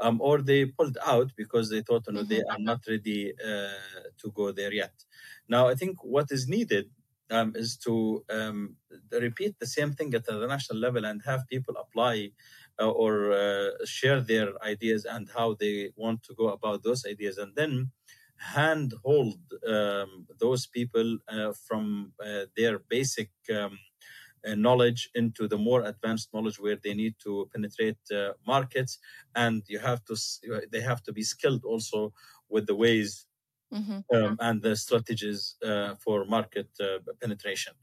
um, 0.00 0.20
or 0.20 0.40
they 0.42 0.64
pulled 0.66 0.98
out 1.04 1.30
because 1.36 1.70
they 1.70 1.82
thought 1.82 2.04
you 2.06 2.12
know, 2.12 2.20
mm-hmm. 2.20 2.28
they 2.28 2.42
are 2.50 2.58
not 2.58 2.80
ready 2.88 3.32
uh, 3.32 3.68
to 4.20 4.30
go 4.32 4.52
there 4.52 4.72
yet 4.72 4.92
now 5.48 5.68
i 5.68 5.74
think 5.74 5.96
what 6.02 6.26
is 6.30 6.48
needed 6.48 6.86
um, 7.30 7.52
is 7.54 7.76
to 7.76 8.24
repeat 9.12 9.54
the 9.58 9.66
same 9.66 9.92
thing 9.92 10.14
at 10.14 10.24
the 10.24 10.46
national 10.46 10.78
level 10.78 11.04
and 11.04 11.20
have 11.26 11.46
people 11.48 11.74
apply 11.76 12.30
uh, 12.80 12.90
or 12.90 13.32
uh, 13.32 13.70
share 13.84 14.20
their 14.20 14.50
ideas 14.62 15.04
and 15.04 15.28
how 15.36 15.56
they 15.58 15.90
want 15.96 16.22
to 16.22 16.32
go 16.34 16.48
about 16.48 16.84
those 16.84 17.04
ideas 17.04 17.36
and 17.36 17.52
then 17.56 17.90
handhold 18.36 19.40
um, 19.66 20.28
those 20.38 20.66
people 20.66 21.18
uh, 21.28 21.52
from 21.66 22.12
their 22.56 22.78
basic 22.78 23.30
um, 23.52 23.76
knowledge 24.54 25.10
into 25.14 25.48
the 25.48 25.58
more 25.58 25.82
advanced 25.82 26.28
knowledge 26.32 26.58
where 26.58 26.76
they 26.82 26.94
need 26.94 27.14
to 27.24 27.48
penetrate 27.52 27.98
uh, 28.14 28.32
markets. 28.46 28.98
And 29.34 29.62
you 29.68 29.78
have 29.78 30.04
to 30.06 30.16
they 30.72 30.80
have 30.80 31.02
to 31.04 31.12
be 31.12 31.22
skilled 31.22 31.64
also 31.64 32.12
with 32.48 32.66
the 32.66 32.74
ways 32.74 33.26
Mm-hmm. 33.72 34.16
Um, 34.16 34.38
and 34.40 34.62
the 34.62 34.74
strategies 34.76 35.56
uh, 35.62 35.94
for 35.96 36.24
market 36.24 36.70
uh, 36.80 37.00
penetration. 37.20 37.74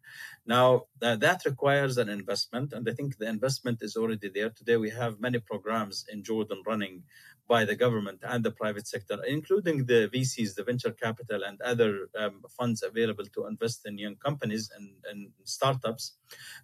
Now, 0.47 0.85
uh, 0.99 1.15
that 1.17 1.45
requires 1.45 1.99
an 1.99 2.09
investment, 2.09 2.73
and 2.73 2.89
I 2.89 2.93
think 2.93 3.17
the 3.17 3.29
investment 3.29 3.83
is 3.83 3.95
already 3.95 4.29
there. 4.33 4.49
Today, 4.49 4.77
we 4.77 4.89
have 4.89 5.19
many 5.19 5.37
programs 5.37 6.03
in 6.11 6.23
Jordan 6.23 6.63
running 6.65 7.03
by 7.47 7.65
the 7.65 7.75
government 7.75 8.19
and 8.23 8.43
the 8.43 8.51
private 8.51 8.87
sector, 8.87 9.17
including 9.27 9.85
the 9.85 10.09
VCs, 10.13 10.55
the 10.55 10.63
venture 10.63 10.91
capital, 10.91 11.43
and 11.43 11.61
other 11.61 12.09
um, 12.17 12.41
funds 12.57 12.81
available 12.81 13.25
to 13.35 13.45
invest 13.45 13.85
in 13.85 13.97
young 13.97 14.15
companies 14.15 14.71
and, 14.75 14.89
and 15.09 15.29
startups. 15.43 16.17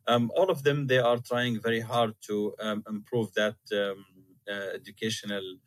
Um, 0.07 0.31
all 0.36 0.49
of 0.49 0.63
them, 0.63 0.88
they 0.88 0.97
are 0.97 1.17
trying 1.17 1.62
very 1.62 1.81
hard 1.81 2.13
to 2.27 2.55
um, 2.60 2.84
improve 2.89 3.34
that 3.36 3.57
um, 3.71 4.05
uh, 4.49 4.73
educational 4.73 5.57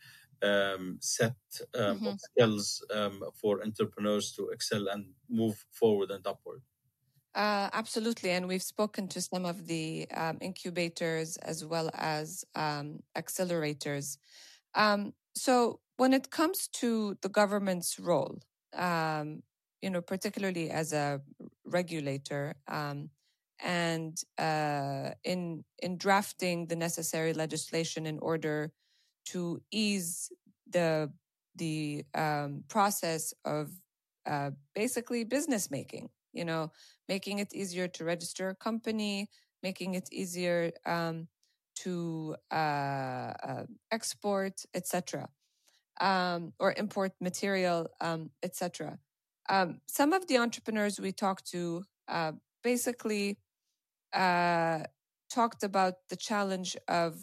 um, 0.44 0.98
set 1.00 1.37
um, 1.74 1.96
mm-hmm. 1.96 2.07
of 2.07 2.20
skills 2.20 2.85
um, 2.92 3.22
for 3.40 3.62
entrepreneurs 3.62 4.33
to 4.33 4.48
excel 4.48 4.88
and 4.88 5.07
move 5.28 5.64
forward 5.72 6.11
and 6.11 6.26
upward. 6.26 6.62
Uh, 7.35 7.68
absolutely. 7.72 8.30
And 8.30 8.46
we've 8.46 8.62
spoken 8.62 9.09
to 9.09 9.20
some 9.20 9.44
of 9.44 9.66
the 9.66 10.07
um, 10.14 10.38
incubators 10.40 11.37
as 11.38 11.64
well 11.64 11.90
as 11.94 12.44
um, 12.54 13.00
accelerators. 13.16 14.18
Um, 14.74 15.14
so, 15.35 15.80
when 15.96 16.12
it 16.12 16.30
comes 16.30 16.68
to 16.80 17.16
the 17.22 17.28
government's 17.28 17.98
role, 17.98 18.38
you 18.74 19.90
know, 19.90 20.00
particularly 20.00 20.70
as 20.70 20.92
a 20.92 21.20
regulator, 21.64 22.54
and 23.64 24.16
uh, 24.38 25.11
in 25.24 25.64
in 25.83 25.96
drafting 25.96 26.66
the 26.66 26.76
necessary 26.76 27.33
legislation 27.33 28.07
in 28.07 28.18
order 28.20 28.72
to 29.26 29.60
ease 29.70 30.30
the 30.70 31.12
the 31.56 32.04
um, 32.14 32.64
process 32.68 33.32
of 33.44 33.70
uh, 34.26 34.50
basically 34.74 35.24
business 35.24 35.70
making. 35.70 36.10
You 36.32 36.44
know, 36.44 36.72
making 37.08 37.38
it 37.38 37.54
easier 37.54 37.87
to 37.88 38.04
register 38.04 38.48
a 38.48 38.54
company, 38.56 39.28
making 39.62 39.94
it 39.94 40.08
easier 40.10 40.72
um, 40.84 41.28
to 41.76 42.34
uh, 42.50 42.54
uh, 42.54 43.64
export, 43.92 44.62
etc., 44.74 45.28
um, 46.00 46.52
or 46.58 46.74
import 46.76 47.12
material, 47.20 47.88
um, 48.00 48.30
etc. 48.42 48.98
Um, 49.48 49.80
some 49.87 50.12
of 50.12 50.26
the 50.26 50.38
entrepreneurs 50.38 50.98
we 50.98 51.12
talked 51.12 51.46
to 51.52 51.84
uh, 52.08 52.32
basically 52.62 53.38
uh, 54.12 54.80
talked 55.30 55.62
about 55.62 55.94
the 56.08 56.16
challenge 56.16 56.76
of 56.88 57.18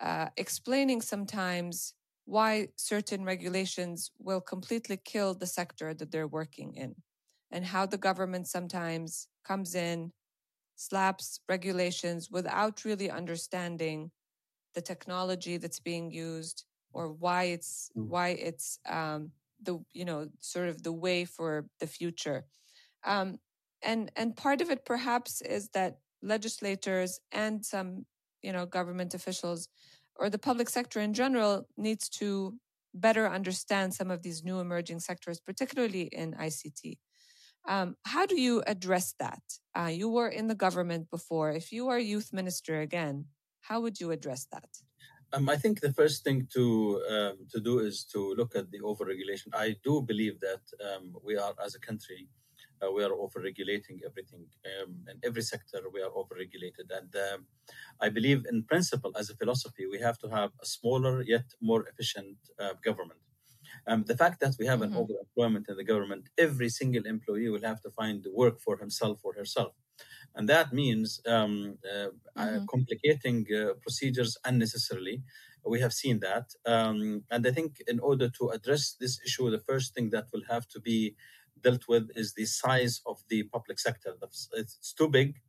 uh, 0.00 0.28
explaining 0.36 1.00
sometimes 1.00 1.94
why 2.24 2.68
certain 2.76 3.24
regulations 3.24 4.10
will 4.18 4.40
completely 4.40 4.96
kill 4.96 5.34
the 5.34 5.46
sector 5.46 5.92
that 5.94 6.10
they're 6.10 6.28
working 6.28 6.74
in 6.74 6.94
and 7.50 7.64
how 7.64 7.86
the 7.86 7.98
government 7.98 8.46
sometimes 8.46 9.28
comes 9.44 9.74
in 9.74 10.12
slaps 10.76 11.40
regulations 11.48 12.30
without 12.30 12.84
really 12.84 13.10
understanding 13.10 14.10
the 14.74 14.80
technology 14.80 15.56
that's 15.58 15.80
being 15.80 16.10
used 16.10 16.64
or 16.92 17.12
why 17.12 17.44
it's 17.44 17.90
mm. 17.96 18.06
why 18.06 18.28
it's 18.28 18.78
um, 18.88 19.30
the 19.62 19.78
you 19.92 20.04
know 20.04 20.28
sort 20.38 20.68
of 20.68 20.82
the 20.82 20.92
way 20.92 21.24
for 21.24 21.66
the 21.80 21.86
future 21.86 22.44
um, 23.04 23.38
and 23.82 24.10
and 24.16 24.36
part 24.36 24.60
of 24.60 24.70
it 24.70 24.84
perhaps 24.84 25.42
is 25.42 25.68
that 25.70 25.98
legislators 26.22 27.20
and 27.32 27.64
some 27.64 28.06
you 28.42 28.52
know 28.52 28.66
government 28.66 29.14
officials 29.14 29.68
or 30.16 30.28
the 30.30 30.38
public 30.38 30.68
sector 30.68 31.00
in 31.00 31.14
general 31.14 31.66
needs 31.76 32.08
to 32.08 32.54
better 32.92 33.28
understand 33.28 33.94
some 33.94 34.10
of 34.10 34.22
these 34.22 34.44
new 34.44 34.58
emerging 34.58 35.00
sectors, 35.00 35.40
particularly 35.40 36.02
in 36.02 36.34
ICT. 36.34 36.98
Um, 37.68 37.96
how 38.04 38.26
do 38.26 38.40
you 38.40 38.62
address 38.66 39.14
that? 39.18 39.42
Uh, 39.78 39.90
you 39.92 40.08
were 40.08 40.28
in 40.28 40.48
the 40.48 40.54
government 40.54 41.10
before. 41.10 41.52
If 41.52 41.72
you 41.72 41.88
are 41.88 41.98
youth 41.98 42.32
minister 42.32 42.80
again, 42.80 43.26
how 43.60 43.80
would 43.80 44.00
you 44.00 44.10
address 44.10 44.46
that? 44.52 44.68
Um, 45.32 45.48
I 45.48 45.56
think 45.56 45.80
the 45.80 45.92
first 45.92 46.24
thing 46.24 46.48
to 46.54 47.02
um, 47.08 47.46
to 47.52 47.60
do 47.60 47.78
is 47.78 48.04
to 48.12 48.34
look 48.34 48.56
at 48.56 48.70
the 48.72 48.80
overregulation. 48.80 49.54
I 49.54 49.76
do 49.84 50.02
believe 50.02 50.40
that 50.40 50.62
um, 50.88 51.14
we 51.22 51.36
are, 51.36 51.54
as 51.64 51.76
a 51.76 51.80
country, 51.80 52.28
uh, 52.82 52.90
we 52.90 53.04
are 53.04 53.12
over-regulating 53.12 54.00
everything. 54.06 54.46
Um, 54.64 55.04
in 55.10 55.18
every 55.24 55.42
sector, 55.42 55.80
we 55.92 56.00
are 56.02 56.10
over-regulated. 56.14 56.90
And 56.90 57.14
um, 57.16 57.46
I 58.00 58.08
believe, 58.08 58.44
in 58.50 58.64
principle, 58.64 59.12
as 59.18 59.30
a 59.30 59.36
philosophy, 59.36 59.86
we 59.86 59.98
have 60.00 60.18
to 60.18 60.28
have 60.28 60.50
a 60.62 60.66
smaller 60.66 61.22
yet 61.22 61.44
more 61.60 61.86
efficient 61.86 62.36
uh, 62.58 62.74
government. 62.84 63.20
Um, 63.86 64.04
the 64.04 64.16
fact 64.16 64.40
that 64.40 64.56
we 64.58 64.66
have 64.66 64.80
mm-hmm. 64.80 64.96
an 64.96 65.06
overemployment 65.06 65.68
in 65.68 65.76
the 65.76 65.84
government, 65.84 66.28
every 66.38 66.68
single 66.68 67.06
employee 67.06 67.48
will 67.48 67.62
have 67.62 67.80
to 67.82 67.90
find 67.90 68.26
work 68.32 68.60
for 68.60 68.76
himself 68.78 69.20
or 69.22 69.34
herself. 69.34 69.74
And 70.34 70.48
that 70.48 70.72
means 70.72 71.20
um, 71.26 71.78
uh, 71.84 72.08
uh 72.36 72.46
mm-hmm. 72.46 72.64
complicating 72.66 73.46
uh, 73.54 73.74
procedures 73.82 74.36
unnecessarily. 74.44 75.22
We 75.64 75.80
have 75.80 75.92
seen 75.92 76.20
that. 76.20 76.46
Um, 76.64 77.24
and 77.30 77.46
I 77.46 77.50
think 77.50 77.82
in 77.86 78.00
order 78.00 78.30
to 78.38 78.48
address 78.48 78.96
this 78.98 79.20
issue, 79.26 79.50
the 79.50 79.58
first 79.58 79.94
thing 79.94 80.10
that 80.10 80.26
will 80.32 80.44
have 80.48 80.66
to 80.68 80.80
be 80.80 81.16
dealt 81.62 81.88
with 81.88 82.10
is 82.14 82.34
the 82.34 82.46
size 82.46 83.00
of 83.06 83.22
the 83.28 83.44
public 83.44 83.78
sector. 83.78 84.14
It's 84.52 84.92
too 84.92 85.08
big, 85.08 85.40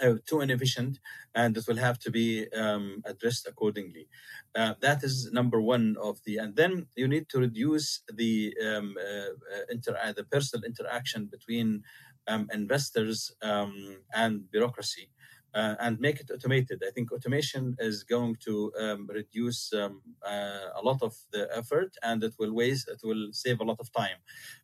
uh, 0.00 0.14
too 0.26 0.40
inefficient, 0.40 0.98
and 1.34 1.56
it 1.56 1.66
will 1.66 1.76
have 1.76 1.98
to 2.00 2.10
be 2.10 2.48
um, 2.52 3.02
addressed 3.04 3.46
accordingly. 3.46 4.08
Uh, 4.54 4.74
that 4.80 5.02
is 5.02 5.30
number 5.32 5.60
one 5.60 5.96
of 6.00 6.20
the, 6.24 6.38
and 6.38 6.56
then 6.56 6.86
you 6.96 7.08
need 7.08 7.28
to 7.30 7.38
reduce 7.38 8.02
the 8.14 8.54
um, 8.64 8.96
uh, 8.98 9.30
uh 9.54 9.64
inter, 9.70 9.96
uh, 10.02 10.12
the 10.12 10.24
personal 10.24 10.64
interaction 10.64 11.26
between 11.26 11.82
um, 12.26 12.48
investors 12.52 13.32
um, 13.42 13.98
and 14.14 14.50
bureaucracy 14.50 15.10
uh, 15.58 15.74
and 15.80 15.98
make 15.98 16.20
it 16.20 16.30
automated. 16.32 16.82
I 16.86 16.92
think 16.92 17.10
automation 17.10 17.76
is 17.80 18.04
going 18.04 18.36
to 18.46 18.72
um, 18.80 19.08
reduce 19.12 19.72
um, 19.72 20.02
uh, 20.24 20.80
a 20.80 20.82
lot 20.82 21.02
of 21.02 21.16
the 21.32 21.48
effort, 21.52 21.90
and 22.02 22.22
it 22.22 22.34
will 22.38 22.52
waste. 22.52 22.88
It 22.88 23.00
will 23.02 23.24
save 23.32 23.58
a 23.60 23.64
lot 23.64 23.80
of 23.80 23.92
time 23.92 24.18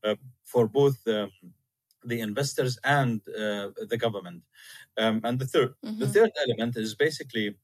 uh, 0.04 0.14
for 0.44 0.68
both 0.68 0.98
um, 1.08 1.32
the 2.04 2.20
investors 2.20 2.78
and 2.84 3.20
uh, 3.28 3.70
the 3.90 3.98
government. 3.98 4.42
Um, 4.96 5.20
and 5.24 5.36
the 5.40 5.46
3rd 5.46 5.74
mm-hmm. 5.84 5.98
the 5.98 6.06
third 6.14 6.30
element 6.44 6.76
is 6.76 6.94
basically 6.94 7.56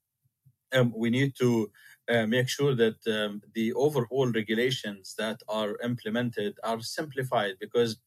um, 0.74 0.92
we 0.96 1.10
need 1.10 1.32
to. 1.38 1.70
Uh, 2.08 2.26
make 2.26 2.48
sure 2.48 2.74
that 2.74 2.98
um, 3.06 3.40
the 3.54 3.72
overall 3.74 4.26
regulations 4.32 5.14
that 5.16 5.40
are 5.48 5.78
implemented 5.84 6.58
are 6.64 6.80
simplified 6.80 7.54
because 7.60 7.98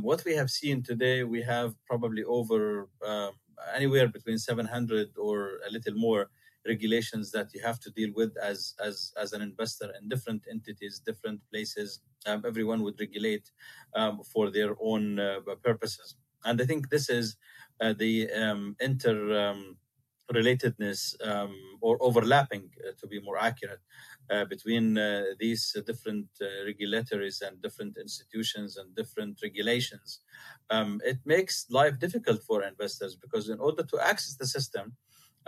what 0.00 0.24
we 0.24 0.34
have 0.34 0.48
seen 0.48 0.82
today, 0.82 1.24
we 1.24 1.42
have 1.42 1.74
probably 1.84 2.24
over 2.24 2.88
anywhere 3.74 4.08
between 4.08 4.38
700 4.38 5.08
or 5.18 5.60
a 5.68 5.70
little 5.70 5.94
more 5.94 6.30
regulations 6.66 7.30
that 7.32 7.48
you 7.54 7.62
have 7.62 7.80
to 7.80 7.90
deal 7.90 8.10
with 8.14 8.36
as 8.50 8.74
as 8.84 9.12
as 9.22 9.32
an 9.32 9.40
investor 9.42 9.88
in 10.00 10.08
different 10.08 10.42
entities 10.50 11.00
different 11.10 11.40
places 11.52 12.00
um, 12.26 12.42
everyone 12.46 12.82
would 12.82 12.98
regulate 13.00 13.50
um, 13.94 14.20
for 14.32 14.50
their 14.50 14.74
own 14.80 15.18
uh, 15.18 15.40
purposes. 15.62 16.16
And 16.44 16.60
i 16.60 16.64
think 16.64 16.90
this 16.90 17.08
is 17.08 17.36
uh, 17.80 17.94
the 18.02 18.30
um, 18.32 18.76
inter 18.80 19.16
um, 19.44 19.76
relatedness 20.32 21.00
um, 21.26 21.54
or 21.80 21.96
overlapping 22.00 22.70
uh, 22.86 22.92
to 23.00 23.06
be 23.06 23.20
more 23.20 23.38
accurate 23.38 23.80
between 24.48 24.98
uh, 24.98 25.24
these 25.38 25.76
different 25.86 26.26
uh, 26.40 26.46
regulatories 26.66 27.40
and 27.40 27.62
different 27.62 27.96
institutions 27.96 28.76
and 28.76 28.94
different 28.94 29.38
regulations, 29.42 30.20
um, 30.70 31.00
it 31.04 31.18
makes 31.24 31.66
life 31.70 31.98
difficult 31.98 32.42
for 32.42 32.62
investors 32.62 33.16
because 33.16 33.48
in 33.48 33.58
order 33.60 33.82
to 33.82 33.98
access 34.00 34.36
the 34.36 34.46
system, 34.46 34.96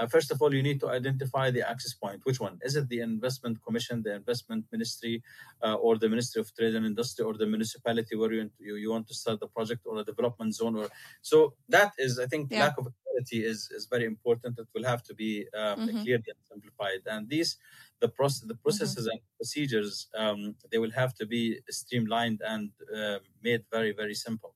uh, 0.01 0.07
first 0.07 0.31
of 0.31 0.41
all, 0.41 0.55
you 0.55 0.63
need 0.63 0.81
to 0.81 0.89
identify 0.89 1.51
the 1.51 1.69
access 1.69 1.93
point. 1.93 2.21
Which 2.25 2.41
one? 2.41 2.59
Is 2.63 2.75
it 2.75 2.89
the 2.89 3.01
investment 3.01 3.63
commission, 3.63 4.03
the 4.03 4.15
investment 4.15 4.65
ministry, 4.73 5.23
uh, 5.63 5.75
or 5.75 5.99
the 5.99 6.09
Ministry 6.09 6.41
of 6.41 6.55
Trade 6.55 6.75
and 6.75 6.87
Industry, 6.87 7.25
or 7.25 7.35
the 7.35 7.47
municipality 7.47 8.17
where 8.17 8.33
you, 8.33 8.51
you, 8.59 8.77
you, 8.77 8.91
want 8.91 9.07
to 9.09 9.15
start 9.15 9.41
the 9.41 9.49
project, 9.49 9.83
or 9.85 9.99
a 9.99 10.05
development 10.05 10.55
zone? 10.55 10.77
Or 10.77 10.89
so 11.21 11.55
that 11.69 11.93
is, 11.99 12.19
I 12.19 12.27
think, 12.27 12.51
yeah. 12.51 12.61
lack 12.61 12.79
of 12.79 12.89
is 13.31 13.71
is 13.77 13.87
very 13.87 14.05
important. 14.05 14.59
It 14.59 14.69
will 14.75 14.85
have 14.85 15.03
to 15.05 15.15
be 15.15 15.47
um, 15.55 15.63
mm-hmm. 15.63 16.03
clearly 16.03 16.31
and 16.35 16.43
simplified. 16.51 17.03
And 17.07 17.29
these 17.29 17.57
the 18.01 18.09
process, 18.09 18.41
the 18.41 18.55
mm-hmm. 18.55 18.63
processes 18.63 19.05
mm-hmm. 19.05 19.13
and 19.13 19.21
procedures, 19.39 20.09
um, 20.17 20.55
they 20.71 20.79
will 20.79 20.93
have 20.93 21.15
to 21.15 21.27
be 21.27 21.61
streamlined 21.71 22.41
and 22.53 22.71
uh, 22.97 23.19
made 23.43 23.63
very 23.73 23.93
very 23.93 24.15
simple. 24.15 24.55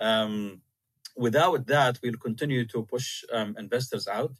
Um, 0.00 0.60
without 1.16 1.66
that, 1.66 1.98
we'll 2.02 2.24
continue 2.28 2.64
to 2.66 2.82
push 2.84 3.24
um, 3.32 3.56
investors 3.58 4.08
out. 4.08 4.34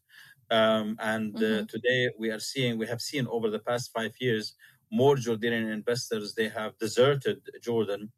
Um, 0.50 0.96
and 1.00 1.34
uh, 1.36 1.40
mm-hmm. 1.40 1.66
today 1.66 2.10
we 2.18 2.30
are 2.30 2.40
seeing, 2.40 2.78
we 2.78 2.86
have 2.86 3.00
seen 3.00 3.26
over 3.28 3.48
the 3.50 3.58
past 3.58 3.92
five 3.92 4.12
years, 4.20 4.54
more 4.90 5.16
Jordanian 5.16 5.72
investors, 5.72 6.34
they 6.34 6.48
have 6.48 6.76
deserted 6.78 7.40
Jordan. 7.62 8.12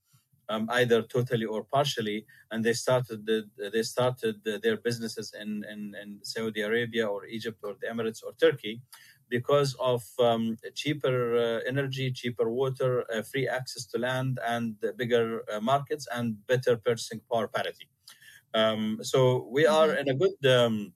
Um, 0.48 0.68
either 0.70 1.02
totally 1.02 1.44
or 1.44 1.64
partially, 1.64 2.24
and 2.52 2.64
they 2.64 2.72
started 2.72 3.26
the, 3.26 3.38
they 3.74 3.82
started 3.82 4.34
the, 4.44 4.60
their 4.62 4.76
businesses 4.76 5.34
in, 5.42 5.64
in, 5.72 5.92
in 6.00 6.20
Saudi 6.22 6.60
Arabia 6.60 7.04
or 7.08 7.26
Egypt 7.26 7.58
or 7.64 7.74
the 7.80 7.88
Emirates 7.88 8.22
or 8.24 8.32
Turkey, 8.40 8.80
because 9.28 9.74
of 9.80 10.04
um, 10.20 10.56
cheaper 10.74 11.36
uh, 11.36 11.60
energy, 11.66 12.12
cheaper 12.12 12.48
water, 12.48 13.04
uh, 13.12 13.22
free 13.22 13.48
access 13.48 13.86
to 13.86 13.98
land, 13.98 14.38
and 14.46 14.76
bigger 14.96 15.42
uh, 15.52 15.58
markets 15.58 16.06
and 16.14 16.46
better 16.46 16.76
purchasing 16.76 17.20
power 17.28 17.48
parity. 17.48 17.88
Um, 18.54 18.98
so 19.02 19.48
we 19.50 19.66
are 19.66 19.88
mm-hmm. 19.88 19.98
in 19.98 20.08
a 20.10 20.14
good 20.14 20.46
um, 20.46 20.92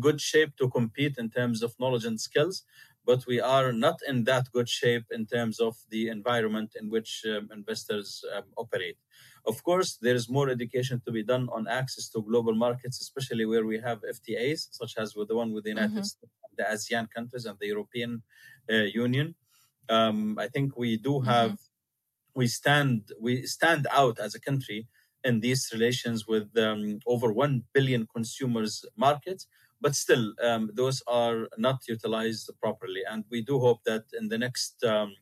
good 0.00 0.20
shape 0.20 0.56
to 0.56 0.68
compete 0.68 1.16
in 1.18 1.30
terms 1.30 1.62
of 1.62 1.74
knowledge 1.80 2.04
and 2.04 2.20
skills, 2.20 2.64
but 3.08 3.26
we 3.26 3.40
are 3.40 3.72
not 3.72 3.98
in 4.06 4.24
that 4.24 4.44
good 4.52 4.68
shape 4.68 5.06
in 5.10 5.24
terms 5.24 5.56
of 5.60 5.74
the 5.88 6.02
environment 6.08 6.70
in 6.78 6.90
which 6.94 7.10
um, 7.24 7.48
investors 7.58 8.22
um, 8.36 8.44
operate. 8.62 8.98
Of 9.46 9.56
course, 9.68 9.90
there 10.04 10.14
is 10.20 10.28
more 10.28 10.50
education 10.50 11.00
to 11.06 11.10
be 11.10 11.22
done 11.32 11.48
on 11.56 11.66
access 11.80 12.10
to 12.10 12.20
global 12.30 12.54
markets, 12.54 13.00
especially 13.00 13.46
where 13.46 13.64
we 13.64 13.78
have 13.88 13.98
FTAs, 14.16 14.60
such 14.80 14.92
as 14.98 15.16
with 15.16 15.28
the 15.28 15.36
one 15.36 15.54
with 15.54 15.64
the 15.64 15.70
United 15.70 16.00
mm-hmm. 16.00 16.12
States, 16.12 16.34
the 16.58 16.66
ASEAN 16.74 17.06
countries, 17.16 17.46
and 17.46 17.56
the 17.58 17.68
European 17.74 18.22
uh, 18.70 18.88
Union. 19.04 19.34
Um, 19.88 20.38
I 20.38 20.48
think 20.48 20.76
we 20.76 20.98
do 20.98 21.20
have 21.20 21.52
mm-hmm. 21.52 22.40
we 22.40 22.46
stand 22.46 22.94
we 23.26 23.32
stand 23.56 23.86
out 24.00 24.16
as 24.26 24.34
a 24.34 24.44
country 24.48 24.80
in 25.24 25.40
these 25.40 25.62
relations 25.72 26.18
with 26.32 26.48
um, 26.58 27.00
over 27.06 27.32
1 27.32 27.64
billion 27.72 28.06
consumers 28.14 28.84
markets 28.96 29.46
but 29.80 29.94
still 29.94 30.34
um, 30.42 30.70
those 30.74 31.02
are 31.06 31.48
not 31.56 31.86
utilized 31.88 32.50
properly. 32.60 33.02
And 33.10 33.24
we 33.30 33.42
do 33.42 33.58
hope 33.58 33.84
that 33.84 34.04
in 34.18 34.28
the 34.28 34.38
next 34.38 34.82
um, 34.84 35.14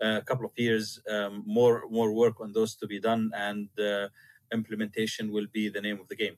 uh, 0.00 0.20
couple 0.22 0.46
of 0.46 0.52
years 0.56 1.00
um, 1.10 1.42
more 1.46 1.84
more 1.90 2.12
work 2.12 2.40
on 2.40 2.52
those 2.52 2.74
to 2.76 2.86
be 2.86 3.00
done 3.00 3.30
and 3.34 3.68
uh, 3.78 4.08
implementation 4.52 5.32
will 5.32 5.46
be 5.52 5.68
the 5.68 5.80
name 5.80 6.00
of 6.00 6.08
the 6.08 6.16
game. 6.16 6.36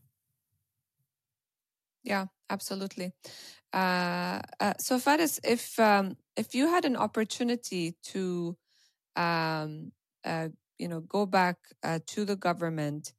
Yeah 2.05 2.27
absolutely. 2.51 3.13
Uh, 3.73 4.41
uh 4.61 4.75
so 4.79 4.99
Fares, 4.99 5.41
if 5.43 5.79
um, 5.79 6.17
if 6.37 6.55
you 6.55 6.69
had 6.69 6.85
an 6.85 6.97
opportunity 6.97 7.97
to 8.05 8.57
um, 9.17 9.93
uh, 10.25 10.49
you 10.79 10.89
know 10.89 11.01
go 11.01 11.27
back 11.27 11.57
uh, 11.83 11.99
to 12.07 12.25
the 12.25 12.37
government 12.37 13.13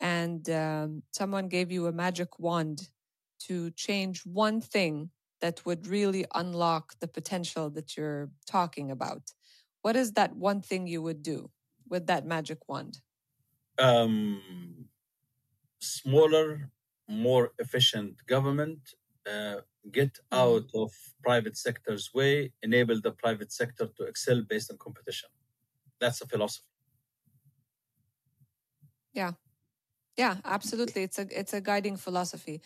and 0.00 0.48
um, 0.50 1.02
someone 1.12 1.48
gave 1.48 1.70
you 1.70 1.86
a 1.86 1.92
magic 1.92 2.38
wand 2.38 2.88
to 3.46 3.70
change 3.72 4.22
one 4.24 4.60
thing 4.60 5.10
that 5.40 5.64
would 5.66 5.86
really 5.86 6.24
unlock 6.34 6.94
the 7.00 7.08
potential 7.08 7.70
that 7.70 7.96
you're 7.96 8.30
talking 8.46 8.90
about 8.90 9.32
what 9.82 9.96
is 9.96 10.12
that 10.12 10.36
one 10.36 10.60
thing 10.60 10.86
you 10.86 11.02
would 11.02 11.22
do 11.22 11.50
with 11.88 12.06
that 12.06 12.26
magic 12.26 12.58
wand 12.68 12.98
um, 13.78 14.40
smaller 15.80 16.70
more 17.08 17.52
efficient 17.58 18.14
government 18.26 18.78
uh, 19.26 19.56
get 19.90 20.12
mm-hmm. 20.14 20.38
out 20.38 20.68
of 20.74 20.92
private 21.22 21.56
sector's 21.56 22.10
way 22.14 22.52
enable 22.62 23.00
the 23.00 23.12
private 23.12 23.52
sector 23.52 23.88
to 23.96 24.04
excel 24.04 24.42
based 24.48 24.70
on 24.70 24.78
competition 24.78 25.28
that's 26.00 26.20
a 26.20 26.26
philosophy 26.26 26.72
yeah. 29.12 29.32
Yeah, 30.16 30.36
absolutely. 30.44 31.02
It's 31.04 31.18
a 31.18 31.26
it's 31.30 31.54
a 31.54 31.60
guiding 31.60 31.96
philosophy. 31.96 32.60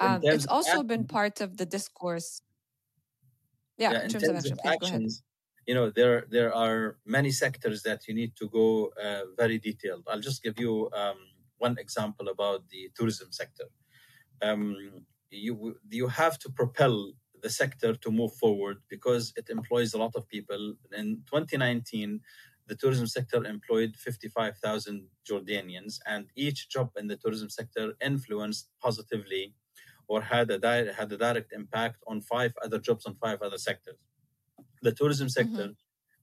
Um, 0.00 0.20
it's 0.22 0.46
also 0.46 0.82
been 0.82 1.04
part 1.04 1.40
of 1.40 1.56
the 1.56 1.66
discourse. 1.66 2.40
Yeah, 3.78 3.92
yeah 3.92 4.02
in, 4.04 4.08
terms, 4.10 4.24
terms, 4.24 4.50
of, 4.50 4.58
action, 4.64 4.68
of 4.70 4.72
actions, 4.72 5.22
you 5.66 5.74
know, 5.74 5.90
there 5.90 6.26
there 6.30 6.54
are 6.54 6.98
many 7.06 7.30
sectors 7.30 7.82
that 7.82 8.06
you 8.06 8.14
need 8.14 8.36
to 8.36 8.48
go 8.48 8.92
uh, 9.02 9.22
very 9.36 9.58
detailed. 9.58 10.04
I'll 10.08 10.20
just 10.20 10.42
give 10.42 10.58
you 10.58 10.90
um, 10.92 11.16
one 11.58 11.76
example 11.78 12.28
about 12.28 12.68
the 12.68 12.90
tourism 12.94 13.28
sector. 13.32 13.64
Um, 14.42 14.76
you 15.30 15.76
you 15.90 16.08
have 16.08 16.38
to 16.40 16.50
propel 16.50 17.12
the 17.42 17.50
sector 17.50 17.94
to 17.94 18.10
move 18.10 18.32
forward 18.34 18.78
because 18.88 19.32
it 19.36 19.50
employs 19.50 19.94
a 19.94 19.98
lot 19.98 20.14
of 20.16 20.28
people. 20.28 20.74
In 20.96 21.22
2019, 21.26 22.20
the 22.66 22.74
tourism 22.74 23.06
sector 23.06 23.44
employed 23.44 23.96
55,000 23.96 25.06
Jordanians, 25.28 25.98
and 26.06 26.26
each 26.34 26.68
job 26.70 26.90
in 26.96 27.06
the 27.08 27.16
tourism 27.16 27.50
sector 27.50 27.94
influenced 28.00 28.70
positively 28.80 29.54
or 30.08 30.22
had 30.22 30.50
a, 30.50 30.58
di- 30.58 30.92
had 30.92 31.12
a 31.12 31.16
direct 31.16 31.52
impact 31.52 32.02
on 32.06 32.20
five 32.20 32.52
other 32.64 32.78
jobs 32.78 33.06
on 33.06 33.14
five 33.14 33.42
other 33.42 33.58
sectors. 33.58 33.96
The 34.82 34.92
tourism 34.92 35.28
sector 35.28 35.70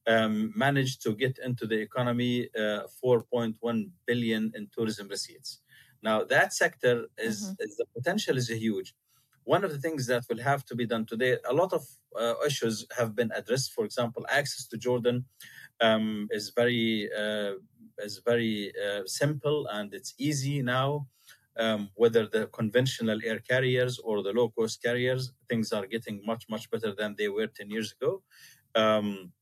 mm-hmm. 0.08 0.14
um, 0.14 0.54
managed 0.56 1.02
to 1.04 1.16
get 1.16 1.40
into 1.44 1.66
the 1.66 1.80
economy 1.80 2.50
uh, 2.58 2.84
4.1 3.04 3.90
billion 4.06 4.52
in 4.56 4.70
tourism 4.76 5.08
receipts. 5.08 5.60
Now 6.04 6.24
that 6.26 6.54
sector 6.54 7.08
is, 7.18 7.44
mm-hmm. 7.44 7.54
is, 7.60 7.78
the 7.78 7.86
potential 7.96 8.38
is 8.38 8.50
huge. 8.50 8.94
One 9.44 9.64
of 9.64 9.72
the 9.72 9.80
things 9.80 10.06
that 10.08 10.24
will 10.30 10.42
have 10.42 10.64
to 10.66 10.76
be 10.76 10.86
done 10.86 11.06
today, 11.06 11.38
a 11.50 11.54
lot 11.54 11.74
of 11.74 11.88
uh, 12.20 12.36
issues 12.46 12.86
have 12.98 13.16
been 13.16 13.32
addressed. 13.36 13.74
For 13.74 13.86
example, 13.86 14.26
access 14.30 14.68
to 14.68 14.78
Jordan 14.78 15.26
um, 15.80 16.28
is 16.32 16.52
very 16.56 17.10
uh, 17.12 17.54
is 17.98 18.22
very 18.26 18.72
uh, 18.86 19.02
simple 19.06 19.68
and 19.68 19.94
it's 19.94 20.14
easy 20.18 20.62
now. 20.62 21.08
Um, 21.58 21.90
whether 21.96 22.28
the 22.28 22.48
conventional 22.48 23.20
air 23.26 23.40
carriers 23.40 24.00
or 24.00 24.24
the 24.24 24.32
low 24.32 24.50
cost 24.50 24.82
carriers, 24.82 25.34
things 25.50 25.74
are 25.74 25.86
getting 25.86 26.22
much 26.26 26.46
much 26.50 26.70
better 26.72 26.94
than 26.96 27.16
they 27.18 27.28
were 27.28 27.48
ten 27.48 27.70
years 27.70 27.94
ago. 27.94 28.24
Um, 28.74 29.34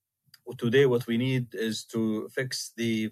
today, 0.57 0.85
what 0.87 1.05
we 1.05 1.17
need 1.17 1.53
is 1.53 1.85
to 1.85 2.27
fix 2.29 2.71
the 2.75 3.11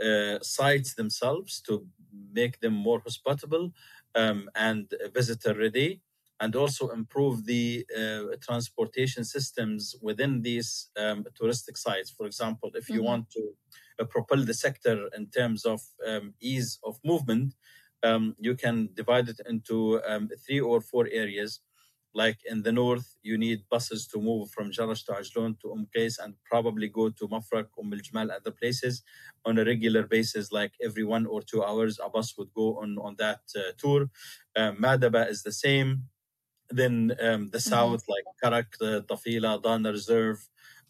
uh, 0.00 0.38
sites 0.42 0.94
themselves 0.94 1.60
to 1.62 1.86
make 2.32 2.60
them 2.60 2.74
more 2.74 3.00
hospitable 3.00 3.72
um, 4.14 4.48
and 4.54 4.92
visitor 5.12 5.54
ready 5.54 6.00
and 6.40 6.54
also 6.54 6.88
improve 6.90 7.46
the 7.46 7.86
uh, 7.96 8.36
transportation 8.42 9.24
systems 9.24 9.96
within 10.02 10.42
these 10.42 10.90
um, 10.98 11.24
touristic 11.40 11.78
sites. 11.78 12.10
For 12.10 12.26
example, 12.26 12.70
if 12.74 12.88
you 12.88 12.96
mm-hmm. 12.96 13.04
want 13.04 13.30
to 13.30 13.54
uh, 14.00 14.04
propel 14.04 14.44
the 14.44 14.54
sector 14.54 15.08
in 15.16 15.28
terms 15.28 15.64
of 15.64 15.80
um, 16.06 16.34
ease 16.40 16.78
of 16.84 16.98
movement, 17.04 17.54
um, 18.06 18.34
you 18.38 18.54
can 18.54 18.76
divide 18.94 19.28
it 19.28 19.40
into 19.48 20.00
um, 20.08 20.28
three 20.44 20.60
or 20.60 20.80
four 20.80 21.08
areas. 21.10 21.60
Like 22.14 22.38
in 22.50 22.62
the 22.62 22.72
north, 22.72 23.08
you 23.22 23.36
need 23.36 23.68
buses 23.70 24.06
to 24.08 24.18
move 24.18 24.50
from 24.50 24.70
Jarash 24.70 25.04
to 25.06 25.12
Ajloun 25.12 25.60
to 25.60 25.72
Umm 25.72 25.86
Qais 25.94 26.14
and 26.22 26.34
probably 26.50 26.88
go 26.88 27.10
to 27.10 27.28
Mafraq, 27.28 27.66
Umm 27.78 27.92
al 27.92 28.00
Jamal, 28.06 28.30
other 28.30 28.52
places 28.60 29.02
on 29.44 29.58
a 29.58 29.64
regular 29.64 30.04
basis. 30.04 30.50
Like 30.50 30.72
every 30.82 31.04
one 31.04 31.26
or 31.26 31.42
two 31.42 31.62
hours, 31.62 31.98
a 32.02 32.08
bus 32.08 32.28
would 32.38 32.52
go 32.54 32.78
on, 32.82 32.96
on 33.06 33.16
that 33.18 33.40
uh, 33.54 33.72
tour. 33.76 34.08
Uh, 34.56 34.72
Madaba 34.72 35.28
is 35.28 35.42
the 35.42 35.52
same. 35.52 36.04
Then 36.70 37.14
um, 37.20 37.50
the 37.50 37.58
mm-hmm. 37.58 37.70
south, 37.74 38.02
like 38.08 38.24
Karak, 38.42 38.78
the 38.80 39.02
Tafila, 39.02 39.62
Dana 39.62 39.92
Reserve, 39.92 40.38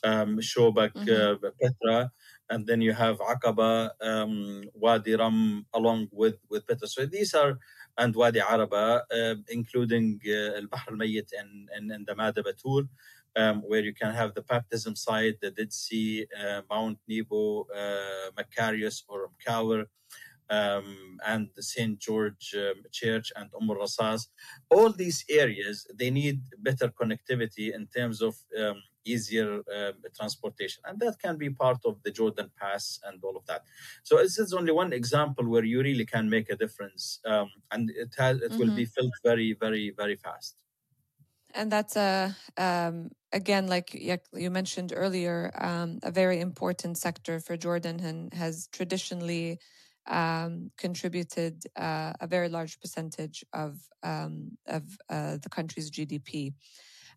um, 0.04 0.38
Shobak, 0.38 0.92
mm-hmm. 0.94 1.44
uh, 1.44 1.50
Petra, 1.60 2.12
and 2.50 2.66
then 2.66 2.80
you 2.80 2.92
have 2.92 3.18
Aqaba, 3.18 3.90
um, 4.00 4.64
Wadi 4.74 5.16
Ram, 5.16 5.66
along 5.74 6.08
with 6.12 6.36
with 6.50 6.66
Petra. 6.66 6.88
So 6.88 7.06
these 7.06 7.34
are 7.34 7.58
and 7.98 8.14
Wadi 8.14 8.40
Araba, 8.40 9.04
uh, 9.10 9.34
including 9.48 10.20
Al 10.26 10.66
Bahr 10.66 10.84
Al 10.90 11.00
and, 11.00 11.68
and, 11.74 11.90
and 11.90 12.06
the 12.06 12.14
Madaba 12.14 12.56
tour, 12.56 12.84
um, 13.36 13.62
where 13.62 13.80
you 13.80 13.94
can 13.94 14.12
have 14.14 14.34
the 14.34 14.42
baptism 14.42 14.94
site, 14.94 15.40
the 15.40 15.50
Dead 15.50 15.72
Sea, 15.72 16.26
uh, 16.38 16.62
Mount 16.70 16.98
Nebo, 17.08 17.66
uh, 17.74 18.30
Machaerus 18.36 19.02
or 19.08 19.30
Mkawar, 19.30 19.86
um, 20.50 21.18
and 21.26 21.48
the 21.54 21.62
St. 21.62 21.98
George 21.98 22.54
um, 22.56 22.82
Church 22.92 23.32
and 23.36 23.50
Umm 23.60 23.68
Rasas. 23.68 24.28
All 24.70 24.92
these 24.92 25.24
areas, 25.28 25.86
they 25.94 26.10
need 26.10 26.40
better 26.58 26.88
connectivity 26.88 27.74
in 27.74 27.86
terms 27.86 28.22
of 28.22 28.36
um, 28.58 28.82
easier 29.04 29.60
uh, 29.74 29.92
transportation. 30.16 30.82
And 30.86 30.98
that 31.00 31.18
can 31.18 31.36
be 31.36 31.50
part 31.50 31.78
of 31.84 32.02
the 32.02 32.10
Jordan 32.10 32.50
Pass 32.60 32.98
and 33.04 33.22
all 33.22 33.36
of 33.36 33.46
that. 33.46 33.62
So 34.02 34.16
this 34.16 34.38
is 34.38 34.52
only 34.52 34.72
one 34.72 34.92
example 34.92 35.48
where 35.48 35.64
you 35.64 35.80
really 35.80 36.04
can 36.04 36.28
make 36.28 36.50
a 36.50 36.56
difference. 36.56 37.20
Um, 37.24 37.50
and 37.70 37.90
it, 37.90 38.14
has, 38.18 38.40
it 38.40 38.50
mm-hmm. 38.50 38.58
will 38.58 38.74
be 38.74 38.84
mm-hmm. 38.84 38.90
filled 38.94 39.12
very, 39.24 39.56
very, 39.58 39.92
very 39.96 40.16
fast. 40.16 40.56
And 41.54 41.72
that's 41.72 41.96
a, 41.96 42.36
um, 42.58 43.10
again, 43.32 43.66
like 43.66 43.94
you 43.94 44.50
mentioned 44.50 44.92
earlier, 44.94 45.50
um, 45.56 46.00
a 46.02 46.10
very 46.10 46.40
important 46.40 46.98
sector 46.98 47.40
for 47.40 47.56
Jordan 47.56 48.00
and 48.00 48.34
has 48.34 48.68
traditionally 48.72 49.58
um, 50.08 50.70
contributed 50.76 51.64
uh, 51.76 52.12
a 52.20 52.26
very 52.26 52.48
large 52.48 52.80
percentage 52.80 53.44
of 53.52 53.78
um, 54.02 54.52
of 54.66 54.82
uh, 55.10 55.38
the 55.42 55.48
country's 55.48 55.90
GDP. 55.90 56.54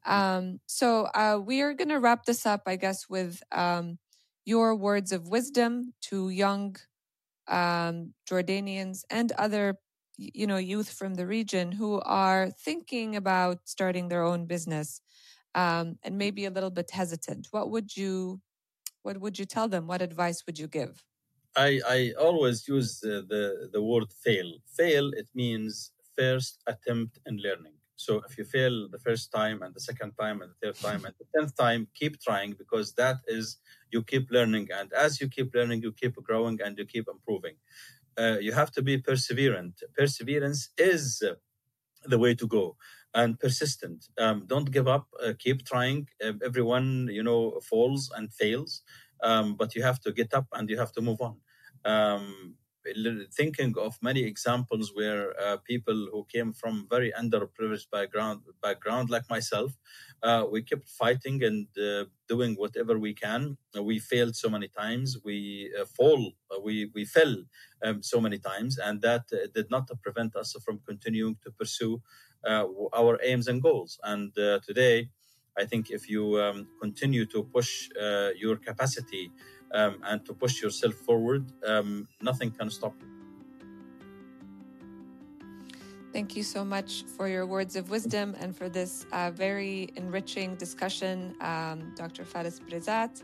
Um, 0.05 0.59
so 0.65 1.05
uh, 1.13 1.39
we 1.43 1.61
are 1.61 1.73
going 1.73 1.89
to 1.89 1.99
wrap 1.99 2.25
this 2.25 2.45
up, 2.45 2.63
I 2.65 2.77
guess, 2.77 3.09
with 3.09 3.41
um, 3.51 3.97
your 4.45 4.75
words 4.75 5.11
of 5.11 5.27
wisdom 5.27 5.93
to 6.03 6.29
young 6.29 6.77
um, 7.47 8.13
Jordanians 8.29 9.03
and 9.09 9.31
other, 9.33 9.79
you 10.17 10.47
know, 10.47 10.57
youth 10.57 10.91
from 10.91 11.15
the 11.15 11.27
region 11.27 11.71
who 11.71 11.99
are 12.01 12.49
thinking 12.51 13.15
about 13.15 13.59
starting 13.65 14.07
their 14.07 14.23
own 14.23 14.45
business 14.45 15.01
um, 15.55 15.97
and 16.03 16.17
maybe 16.17 16.45
a 16.45 16.51
little 16.51 16.69
bit 16.69 16.91
hesitant. 16.91 17.47
What 17.51 17.69
would 17.71 17.95
you, 17.97 18.41
what 19.03 19.19
would 19.19 19.39
you 19.39 19.45
tell 19.45 19.67
them? 19.67 19.87
What 19.87 20.01
advice 20.01 20.45
would 20.45 20.59
you 20.59 20.67
give? 20.67 21.03
I, 21.67 21.81
I 21.87 22.13
always 22.19 22.67
use 22.67 22.99
the, 23.01 23.15
the, 23.33 23.69
the 23.73 23.81
word 23.81 24.11
fail. 24.25 24.49
Fail, 24.77 25.11
it 25.13 25.29
means 25.35 25.91
first 26.17 26.61
attempt 26.67 27.19
in 27.25 27.37
learning. 27.37 27.73
So 27.95 28.21
if 28.29 28.37
you 28.37 28.45
fail 28.45 28.87
the 28.89 28.99
first 28.99 29.31
time 29.31 29.61
and 29.61 29.73
the 29.75 29.81
second 29.81 30.13
time 30.13 30.41
and 30.41 30.51
the 30.51 30.67
third 30.67 30.79
time 30.81 31.03
and 31.05 31.13
the 31.19 31.25
tenth 31.35 31.55
time, 31.57 31.87
keep 31.95 32.21
trying 32.21 32.53
because 32.57 32.93
that 32.93 33.17
is 33.27 33.57
you 33.91 34.03
keep 34.03 34.31
learning. 34.31 34.69
And 34.73 34.93
as 34.93 35.19
you 35.19 35.27
keep 35.27 35.53
learning, 35.53 35.81
you 35.81 35.91
keep 35.91 36.15
growing 36.23 36.59
and 36.63 36.77
you 36.77 36.85
keep 36.85 37.07
improving. 37.15 37.55
Uh, 38.17 38.37
you 38.39 38.53
have 38.53 38.71
to 38.73 38.81
be 38.81 38.97
perseverant. 39.01 39.75
Perseverance 39.97 40.69
is 40.77 41.23
the 42.05 42.17
way 42.19 42.33
to 42.35 42.47
go 42.47 42.75
and 43.13 43.39
persistent. 43.39 44.05
Um, 44.17 44.45
don't 44.47 44.71
give 44.71 44.87
up. 44.87 45.07
Uh, 45.23 45.33
keep 45.37 45.65
trying. 45.65 46.07
Everyone, 46.21 47.09
you 47.11 47.23
know, 47.23 47.59
falls 47.69 48.11
and 48.15 48.31
fails 48.33 48.81
um, 49.23 49.55
but 49.55 49.75
you 49.75 49.83
have 49.83 49.99
to 50.01 50.13
get 50.13 50.33
up 50.33 50.47
and 50.53 50.69
you 50.69 50.77
have 50.79 50.93
to 50.93 51.01
move 51.01 51.19
on. 51.21 51.37
Um, 51.85 52.55
thinking 53.31 53.75
of 53.77 53.97
many 54.01 54.23
examples 54.23 54.91
where 54.95 55.39
uh, 55.39 55.57
people 55.57 56.07
who 56.11 56.25
came 56.31 56.53
from 56.53 56.87
very 56.89 57.11
underprivileged 57.11 57.89
background, 57.91 58.41
background 58.61 59.09
like 59.09 59.29
myself, 59.29 59.77
uh, 60.23 60.45
we 60.51 60.61
kept 60.61 60.87
fighting 60.89 61.43
and 61.43 61.67
uh, 61.77 62.05
doing 62.27 62.55
whatever 62.55 62.97
we 62.97 63.13
can. 63.13 63.57
we 63.79 63.99
failed 63.99 64.35
so 64.35 64.49
many 64.49 64.67
times. 64.67 65.17
We 65.23 65.71
uh, 65.79 65.85
fall. 65.85 66.33
Uh, 66.51 66.59
we 66.61 66.89
we 66.95 67.05
fell 67.05 67.35
um, 67.83 68.01
so 68.01 68.19
many 68.19 68.39
times, 68.39 68.77
and 68.77 69.01
that 69.01 69.23
uh, 69.33 69.47
did 69.53 69.69
not 69.69 69.89
prevent 70.01 70.35
us 70.35 70.55
from 70.65 70.79
continuing 70.87 71.37
to 71.43 71.51
pursue 71.51 72.01
our 72.93 73.19
aims 73.21 73.47
and 73.49 73.61
goals. 73.61 73.99
And 74.03 74.33
today, 74.63 75.09
I 75.57 75.65
think 75.65 75.89
if 75.91 76.09
you 76.09 76.39
um, 76.41 76.67
continue 76.79 77.25
to 77.27 77.43
push 77.43 77.89
uh, 78.01 78.29
your 78.37 78.55
capacity 78.55 79.31
um, 79.73 79.97
and 80.03 80.25
to 80.25 80.33
push 80.33 80.61
yourself 80.61 80.93
forward, 80.95 81.51
um, 81.67 82.07
nothing 82.21 82.51
can 82.51 82.69
stop 82.69 82.93
you. 83.01 83.07
Thank 86.11 86.35
you 86.35 86.41
so 86.41 86.65
much 86.65 87.03
for 87.15 87.27
your 87.27 87.45
words 87.45 87.75
of 87.75 87.91
wisdom 87.91 88.35
and 88.39 88.55
for 88.55 88.67
this 88.67 89.05
uh, 89.11 89.29
very 89.29 89.89
enriching 89.95 90.55
discussion, 90.55 91.35
um, 91.39 91.93
Dr. 91.95 92.25
Fares 92.25 92.59
Braizat. 92.59 93.21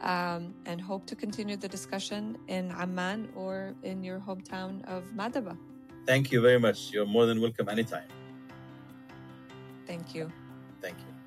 Um, 0.00 0.54
and 0.64 0.80
hope 0.80 1.06
to 1.06 1.16
continue 1.16 1.56
the 1.56 1.66
discussion 1.66 2.38
in 2.46 2.70
Amman 2.70 3.28
or 3.34 3.74
in 3.82 4.04
your 4.04 4.20
hometown 4.20 4.84
of 4.84 5.02
Madaba. 5.16 5.58
Thank 6.06 6.30
you 6.30 6.40
very 6.40 6.60
much. 6.60 6.92
You're 6.92 7.04
more 7.04 7.26
than 7.26 7.40
welcome 7.40 7.68
anytime. 7.68 8.06
Thank 9.88 10.14
you. 10.14 10.30
Thank 10.80 10.98
you. 11.00 11.17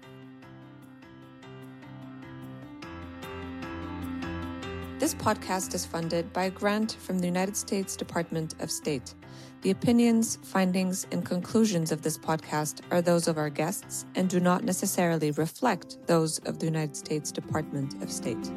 This 5.01 5.15
podcast 5.15 5.73
is 5.73 5.83
funded 5.83 6.31
by 6.31 6.43
a 6.43 6.51
grant 6.51 6.91
from 6.99 7.17
the 7.17 7.25
United 7.25 7.57
States 7.57 7.95
Department 7.95 8.53
of 8.59 8.69
State. 8.69 9.15
The 9.63 9.71
opinions, 9.71 10.37
findings, 10.43 11.07
and 11.11 11.25
conclusions 11.25 11.91
of 11.91 12.03
this 12.03 12.19
podcast 12.19 12.81
are 12.91 13.01
those 13.01 13.27
of 13.27 13.39
our 13.39 13.49
guests 13.49 14.05
and 14.13 14.29
do 14.29 14.39
not 14.39 14.63
necessarily 14.63 15.31
reflect 15.31 15.97
those 16.05 16.37
of 16.45 16.59
the 16.59 16.67
United 16.67 16.95
States 16.95 17.31
Department 17.31 17.99
of 18.03 18.11
State. 18.11 18.51